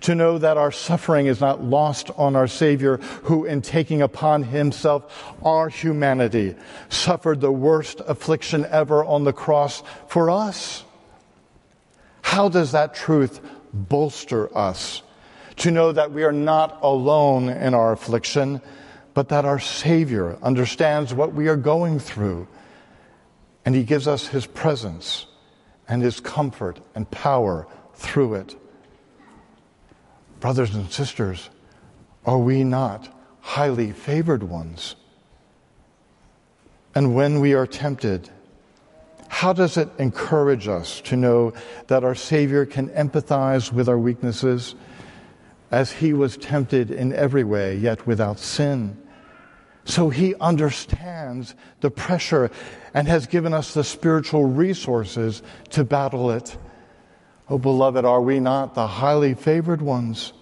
To 0.01 0.15
know 0.15 0.39
that 0.39 0.57
our 0.57 0.73
suffering 0.73 1.27
is 1.27 1.41
not 1.41 1.63
lost 1.63 2.11
on 2.17 2.35
our 2.35 2.49
Savior, 2.49 2.97
who, 2.97 3.45
in 3.45 3.63
taking 3.63 4.03
upon 4.03 4.43
himself 4.43 5.35
our 5.45 5.69
humanity, 5.69 6.57
suffered 6.89 7.41
the 7.41 7.53
worst 7.53 8.01
affliction 8.07 8.67
ever 8.71 9.05
on 9.05 9.23
the 9.23 9.33
cross 9.33 9.85
for 10.09 10.31
us. 10.31 10.85
How 12.23 12.49
does 12.49 12.73
that 12.73 12.95
truth 12.95 13.41
bolster 13.73 14.57
us? 14.57 15.03
To 15.59 15.71
know 15.71 15.93
that 15.93 16.13
we 16.13 16.25
are 16.25 16.33
not 16.33 16.79
alone 16.83 17.49
in 17.49 17.73
our 17.75 17.93
affliction, 17.93 18.61
but 19.15 19.29
that 19.29 19.45
our 19.45 19.59
Savior 19.59 20.39
understands 20.43 21.15
what 21.15 21.35
we 21.35 21.49
are 21.49 21.57
going 21.57 21.99
through, 22.01 22.49
and 23.69 23.77
He 23.77 23.85
gives 23.85 24.09
us 24.09 24.29
His 24.29 24.47
presence 24.47 25.27
and 25.89 26.01
his 26.01 26.21
comfort 26.21 26.81
and 26.95 27.11
power 27.11 27.67
through 27.93 28.37
it. 28.37 28.57
Brothers 30.41 30.75
and 30.75 30.91
sisters, 30.91 31.51
are 32.25 32.39
we 32.39 32.65
not 32.65 33.15
highly 33.41 33.93
favored 33.93 34.43
ones? 34.43 34.97
And 36.95 37.15
when 37.15 37.41
we 37.41 37.53
are 37.53 37.67
tempted, 37.67 38.31
How 39.29 39.53
does 39.53 39.77
it 39.77 39.89
encourage 39.99 40.67
us 40.67 41.01
to 41.03 41.17
know 41.17 41.53
that 41.87 42.03
our 42.03 42.15
Savior 42.15 42.67
can 42.67 42.89
empathize 42.89 43.71
with 43.73 43.89
our 43.89 43.99
weaknesses 43.99 44.75
as 45.71 45.93
he 45.93 46.15
was 46.15 46.37
tempted 46.37 46.91
in 46.91 47.13
every 47.13 47.45
way, 47.45 47.77
yet 47.77 48.07
without 48.07 48.39
sin? 48.39 48.97
So 49.89 50.11
he 50.11 50.35
understands 50.35 51.55
the 51.81 51.91
pressure 51.91 52.51
and 52.93 53.09
has 53.09 53.27
given 53.27 53.55
us 53.55 53.73
the 53.73 53.83
spiritual 53.83 54.45
resources 54.45 55.43
to 55.71 55.83
battle 55.83 56.31
it. 56.31 56.59
Oh, 57.49 57.57
beloved, 57.57 58.05
are 58.05 58.21
we 58.21 58.39
not 58.39 58.75
the 58.75 58.87
highly 58.87 59.33
favored 59.33 59.81
ones? 59.81 60.35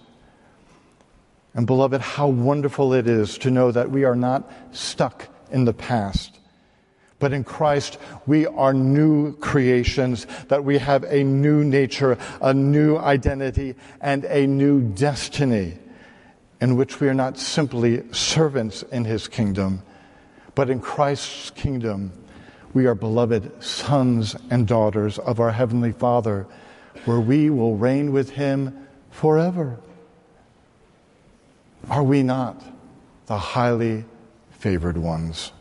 And 1.54 1.64
beloved, 1.64 2.00
how 2.00 2.26
wonderful 2.26 2.92
it 2.92 3.06
is 3.06 3.38
to 3.38 3.52
know 3.52 3.70
that 3.70 3.88
we 3.88 4.02
are 4.02 4.16
not 4.16 4.50
stuck 4.72 5.28
in 5.52 5.64
the 5.64 5.72
past. 5.72 6.40
But 7.20 7.32
in 7.32 7.44
Christ, 7.44 7.98
we 8.26 8.48
are 8.48 8.74
new 8.74 9.36
creations, 9.36 10.26
that 10.48 10.64
we 10.64 10.78
have 10.78 11.04
a 11.04 11.22
new 11.22 11.62
nature, 11.62 12.18
a 12.42 12.52
new 12.52 12.96
identity, 12.96 13.76
and 14.00 14.24
a 14.24 14.48
new 14.48 14.82
destiny 14.82 15.78
in 16.60 16.76
which 16.76 17.00
we 17.00 17.08
are 17.08 17.14
not 17.14 17.38
simply 17.38 18.02
servants 18.12 18.82
in 18.84 19.04
his 19.04 19.28
kingdom, 19.28 19.82
but 20.54 20.70
in 20.70 20.80
Christ's 20.80 21.50
kingdom, 21.50 22.12
we 22.72 22.86
are 22.86 22.94
beloved 22.94 23.62
sons 23.62 24.36
and 24.50 24.66
daughters 24.66 25.18
of 25.18 25.40
our 25.40 25.52
Heavenly 25.52 25.92
Father, 25.92 26.46
where 27.04 27.20
we 27.20 27.50
will 27.50 27.76
reign 27.76 28.12
with 28.12 28.30
him 28.30 28.86
forever. 29.10 29.78
Are 31.88 32.02
we 32.02 32.22
not 32.22 32.62
the 33.26 33.38
highly 33.38 34.04
favored 34.50 34.96
ones? 34.96 35.52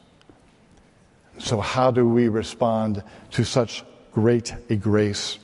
So, 1.38 1.60
how 1.60 1.92
do 1.92 2.08
we 2.08 2.30
respond 2.30 3.04
to 3.32 3.44
such 3.44 3.84
great 4.12 4.56
a 4.70 4.76
grace? 4.76 5.40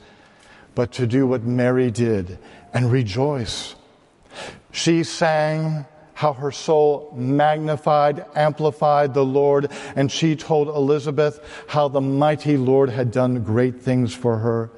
But 0.74 0.92
to 0.92 1.06
do 1.06 1.26
what 1.26 1.42
Mary 1.42 1.90
did 1.90 2.38
and 2.72 2.90
rejoice. 2.90 3.74
She 4.72 5.04
sang 5.04 5.84
how 6.14 6.32
her 6.32 6.50
soul 6.50 7.12
magnified, 7.14 8.24
amplified 8.34 9.14
the 9.14 9.24
Lord, 9.24 9.70
and 9.94 10.10
she 10.10 10.34
told 10.34 10.68
Elizabeth 10.68 11.40
how 11.68 11.88
the 11.88 12.00
mighty 12.00 12.56
Lord 12.56 12.90
had 12.90 13.10
done 13.10 13.42
great 13.44 13.80
things 13.80 14.14
for 14.14 14.38
her. 14.38 14.70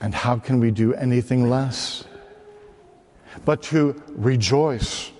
And 0.00 0.14
how 0.14 0.38
can 0.38 0.60
we 0.60 0.70
do 0.70 0.94
anything 0.94 1.50
less? 1.50 2.04
But 3.44 3.62
to 3.64 4.00
rejoice 4.08 5.10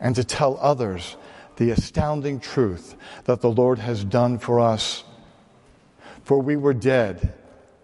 and 0.00 0.14
to 0.16 0.24
tell 0.24 0.58
others 0.60 1.16
the 1.56 1.70
astounding 1.70 2.40
truth 2.40 2.96
that 3.24 3.40
the 3.42 3.50
Lord 3.50 3.78
has 3.78 4.04
done 4.04 4.38
for 4.38 4.60
us. 4.60 5.04
For 6.24 6.40
we 6.40 6.56
were 6.56 6.74
dead 6.74 7.34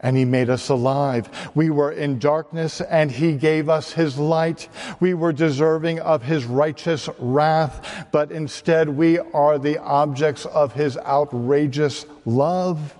and 0.06 0.16
he 0.16 0.24
made 0.24 0.48
us 0.48 0.68
alive. 0.68 1.50
We 1.56 1.68
were 1.68 1.90
in 1.90 2.20
darkness 2.20 2.80
and 2.80 3.10
he 3.10 3.32
gave 3.32 3.68
us 3.68 3.90
his 3.90 4.16
light. 4.16 4.68
We 5.00 5.14
were 5.14 5.32
deserving 5.32 5.98
of 5.98 6.22
his 6.22 6.44
righteous 6.44 7.08
wrath, 7.18 8.06
but 8.12 8.30
instead 8.30 8.88
we 8.88 9.18
are 9.18 9.58
the 9.58 9.78
objects 9.78 10.46
of 10.46 10.72
his 10.72 10.96
outrageous 10.96 12.06
love. 12.24 12.96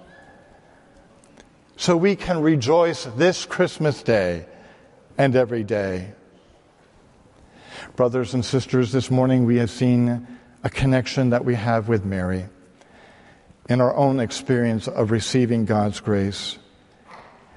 So 1.77 1.97
we 1.97 2.17
can 2.17 2.43
rejoice 2.43 3.05
this 3.17 3.47
Christmas 3.47 4.03
day 4.03 4.45
and 5.17 5.37
every 5.37 5.63
day. 5.63 6.13
Brothers 7.95 8.35
and 8.35 8.45
sisters, 8.45 8.91
this 8.91 9.13
morning 9.13 9.45
we 9.45 9.59
have 9.59 9.71
seen 9.71 10.27
a 10.65 10.71
connection 10.71 11.31
that 11.31 11.45
we 11.45 11.55
have 11.55 11.89
with 11.89 12.05
Mary 12.05 12.47
in 13.69 13.81
our 13.81 13.95
own 13.95 14.19
experience 14.19 14.89
of 14.89 15.13
receiving 15.13 15.67
God's 15.67 16.01
grace. 16.01 16.59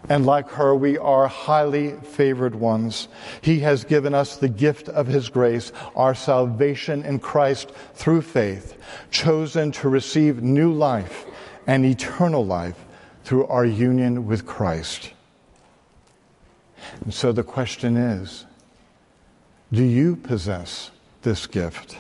And 0.08 0.26
like 0.26 0.50
her, 0.52 0.74
we 0.74 0.98
are 0.98 1.28
highly 1.28 1.92
favored 1.92 2.56
ones. 2.56 3.10
He 3.42 3.60
has 3.60 3.84
given 3.84 4.14
us 4.14 4.38
the 4.38 4.48
gift 4.48 4.88
of 4.88 5.08
His 5.08 5.30
grace, 5.30 5.72
our 5.96 6.16
salvation 6.16 7.04
in 7.04 7.20
Christ 7.20 7.72
through 7.96 8.22
faith, 8.22 8.82
chosen 9.12 9.72
to 9.74 9.90
receive 9.90 10.42
new 10.42 10.72
life 10.72 11.26
and 11.68 11.86
eternal 11.86 12.46
life 12.46 12.86
through 13.24 13.46
our 13.48 13.66
union 13.66 14.26
with 14.26 14.46
Christ. 14.46 15.12
And 17.04 17.14
so 17.14 17.32
the 17.32 17.44
question 17.44 17.98
is 17.98 18.46
do 19.72 19.84
you 19.84 20.16
possess 20.16 20.90
this 21.22 21.46
gift? 21.46 21.98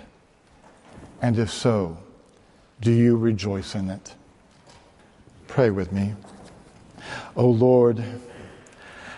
And 1.21 1.37
if 1.37 1.51
so, 1.51 1.97
do 2.81 2.91
you 2.91 3.17
rejoice 3.17 3.75
in 3.75 3.89
it? 3.89 4.15
Pray 5.47 5.69
with 5.69 5.91
me. 5.91 6.15
O 7.39 7.43
oh 7.43 7.51
Lord, 7.51 8.03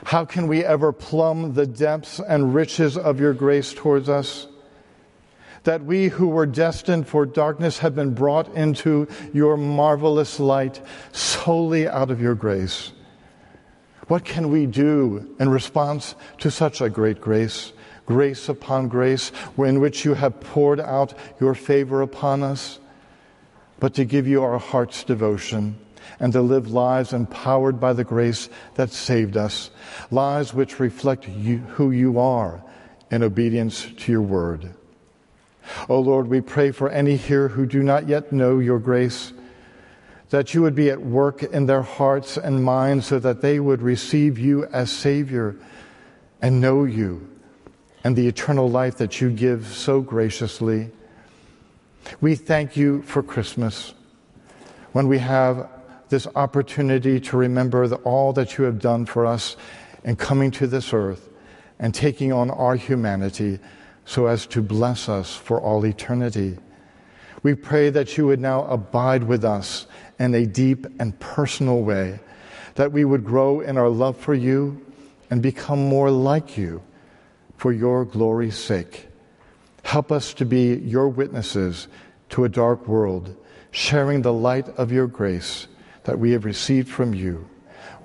how 0.04 0.26
can 0.26 0.46
we 0.48 0.64
ever 0.64 0.92
plumb 0.92 1.56
the 1.56 1.66
depths 1.66 2.20
and 2.20 2.54
riches 2.54 2.96
of 2.96 3.20
your 3.20 3.34
grace 3.34 3.74
towards 3.74 4.10
us? 4.10 4.46
That 5.64 5.84
we 5.84 6.10
who 6.10 6.28
were 6.28 6.46
destined 6.46 7.08
for 7.08 7.26
darkness 7.26 7.80
have 7.80 7.96
been 7.96 8.14
brought 8.14 8.54
into 8.54 9.08
your 9.34 9.58
marvelous 9.58 10.40
light 10.40 10.82
solely 11.12 11.88
out 11.88 12.12
of 12.12 12.22
your 12.22 12.36
grace. 12.36 12.92
What 14.08 14.24
can 14.24 14.52
we 14.52 14.68
do 14.68 15.36
in 15.40 15.50
response 15.50 16.14
to 16.42 16.52
such 16.52 16.80
a 16.80 16.92
great 16.92 17.20
grace? 17.20 17.74
grace 18.06 18.50
upon 18.50 18.88
grace, 18.88 19.32
in 19.58 19.80
which 19.80 20.06
you 20.06 20.14
have 20.14 20.40
poured 20.42 20.80
out 20.80 21.14
your 21.40 21.56
favor 21.56 22.02
upon 22.02 22.44
us, 22.44 22.80
but 23.80 23.94
to 23.96 24.06
give 24.06 24.28
you 24.28 24.44
our 24.44 24.60
heart's 24.60 25.04
devotion 25.06 25.76
and 26.20 26.34
to 26.34 26.42
live 26.42 26.72
lives 26.72 27.14
empowered 27.14 27.80
by 27.80 27.94
the 27.94 28.04
grace 28.04 28.50
that 28.76 28.92
saved 28.92 29.38
us, 29.38 29.72
lives 30.10 30.54
which 30.54 30.80
reflect 30.80 31.28
you, 31.28 31.58
who 31.58 31.92
you 31.92 32.20
are 32.20 32.64
in 33.10 33.24
obedience 33.24 33.88
to 33.98 34.12
your 34.12 34.22
word. 34.22 34.74
O 35.90 35.96
oh 35.96 36.00
Lord, 36.00 36.28
we 36.28 36.42
pray 36.42 36.72
for 36.72 36.90
any 36.90 37.16
here 37.16 37.50
who 37.50 37.66
do 37.66 37.84
not 37.84 38.08
yet 38.08 38.32
know 38.32 38.60
your 38.60 38.80
grace, 38.80 39.34
that 40.30 40.54
you 40.54 40.62
would 40.62 40.76
be 40.76 40.90
at 40.90 41.02
work 41.02 41.44
in 41.44 41.66
their 41.66 41.82
hearts 41.82 42.38
and 42.38 42.64
minds 42.64 43.06
so 43.06 43.20
that 43.20 43.42
they 43.42 43.60
would 43.60 43.82
receive 43.82 44.40
you 44.40 44.66
as 44.66 44.92
Savior 44.92 45.56
and 46.42 46.62
know 46.62 46.84
you 46.84 47.28
and 48.04 48.16
the 48.16 48.28
eternal 48.28 48.70
life 48.70 48.98
that 48.98 49.22
you 49.22 49.30
give 49.30 49.68
so 49.68 50.02
graciously. 50.02 50.90
We 52.20 52.36
thank 52.36 52.76
you 52.76 53.04
for 53.04 53.22
Christmas 53.22 53.94
when 54.92 55.08
we 55.08 55.20
have 55.20 55.70
this 56.12 56.28
opportunity 56.36 57.19
to 57.21 57.38
remember 57.38 57.88
the, 57.88 57.95
all 57.97 58.34
that 58.34 58.58
you 58.58 58.65
have 58.65 58.80
done 58.80 59.06
for 59.06 59.26
us 59.26 59.56
in 60.04 60.15
coming 60.15 60.52
to 60.52 60.67
this 60.67 60.93
earth 60.93 61.30
and 61.80 61.95
taking 61.95 62.34
on 62.34 62.52
our 62.52 62.76
humanity 62.76 63.58
so 64.06 64.28
as 64.28 64.45
to 64.45 64.62
bless 64.62 65.08
us 65.08 65.34
for 65.36 65.60
all 65.60 65.86
eternity. 65.86 66.58
We 67.43 67.56
pray 67.56 67.89
that 67.91 68.17
you 68.17 68.28
would 68.28 68.41
now 68.41 68.65
abide 68.65 69.24
with 69.24 69.45
us 69.45 69.88
in 70.19 70.36
a 70.36 70.45
deep 70.45 70.86
and 71.00 71.17
personal 71.19 71.82
way, 71.82 72.19
that 72.76 72.91
we 72.91 73.06
would 73.06 73.24
grow 73.24 73.62
in 73.62 73.78
our 73.78 73.89
love 73.89 74.17
for 74.17 74.34
you 74.34 74.86
and 75.30 75.41
become 75.41 75.88
more 75.88 76.12
like 76.12 76.58
you 76.58 76.84
for 77.56 77.71
your 77.71 78.04
glory's 78.04 78.58
sake. 78.58 79.08
Help 79.84 80.12
us 80.12 80.34
to 80.34 80.45
be 80.45 80.76
your 80.76 81.08
witnesses 81.08 81.88
to 82.30 82.43
a 82.43 82.50
dark 82.50 82.86
world, 82.86 83.34
sharing 83.71 84.21
the 84.21 84.34
light 84.34 84.67
of 84.78 84.91
your 84.91 85.08
grace 85.08 85.67
that 86.04 86.20
we 86.20 86.32
have 86.32 86.46
received 86.46 86.90
from 86.90 87.14
you. 87.14 87.48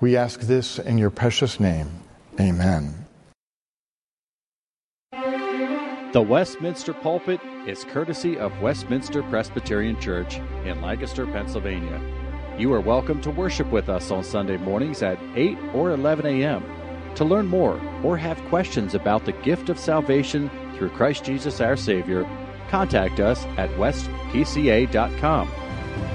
We 0.00 0.16
ask 0.16 0.40
this 0.40 0.78
in 0.78 0.98
your 0.98 1.10
precious 1.10 1.58
name. 1.58 1.88
Amen. 2.38 3.06
The 6.12 6.22
Westminster 6.22 6.94
Pulpit 6.94 7.40
is 7.66 7.84
courtesy 7.84 8.38
of 8.38 8.60
Westminster 8.62 9.22
Presbyterian 9.24 10.00
Church 10.00 10.38
in 10.64 10.80
Lancaster, 10.80 11.26
Pennsylvania. 11.26 12.00
You 12.58 12.72
are 12.72 12.80
welcome 12.80 13.20
to 13.20 13.30
worship 13.30 13.70
with 13.70 13.90
us 13.90 14.10
on 14.10 14.24
Sunday 14.24 14.56
mornings 14.56 15.02
at 15.02 15.18
8 15.34 15.58
or 15.74 15.90
11 15.90 16.24
a.m. 16.26 16.64
To 17.16 17.24
learn 17.24 17.46
more 17.46 17.78
or 18.02 18.16
have 18.16 18.40
questions 18.44 18.94
about 18.94 19.26
the 19.26 19.32
gift 19.32 19.68
of 19.68 19.78
salvation 19.78 20.50
through 20.74 20.90
Christ 20.90 21.24
Jesus 21.24 21.60
our 21.60 21.76
Savior, 21.76 22.26
contact 22.70 23.20
us 23.20 23.44
at 23.58 23.68
westpca.com. 23.70 25.50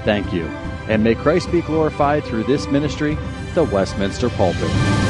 Thank 0.04 0.32
you, 0.32 0.48
and 0.88 1.02
may 1.04 1.14
Christ 1.14 1.50
be 1.50 1.62
glorified 1.62 2.24
through 2.24 2.44
this 2.44 2.66
ministry, 2.68 3.16
the 3.54 3.64
Westminster 3.64 4.28
Pulpit. 4.30 5.01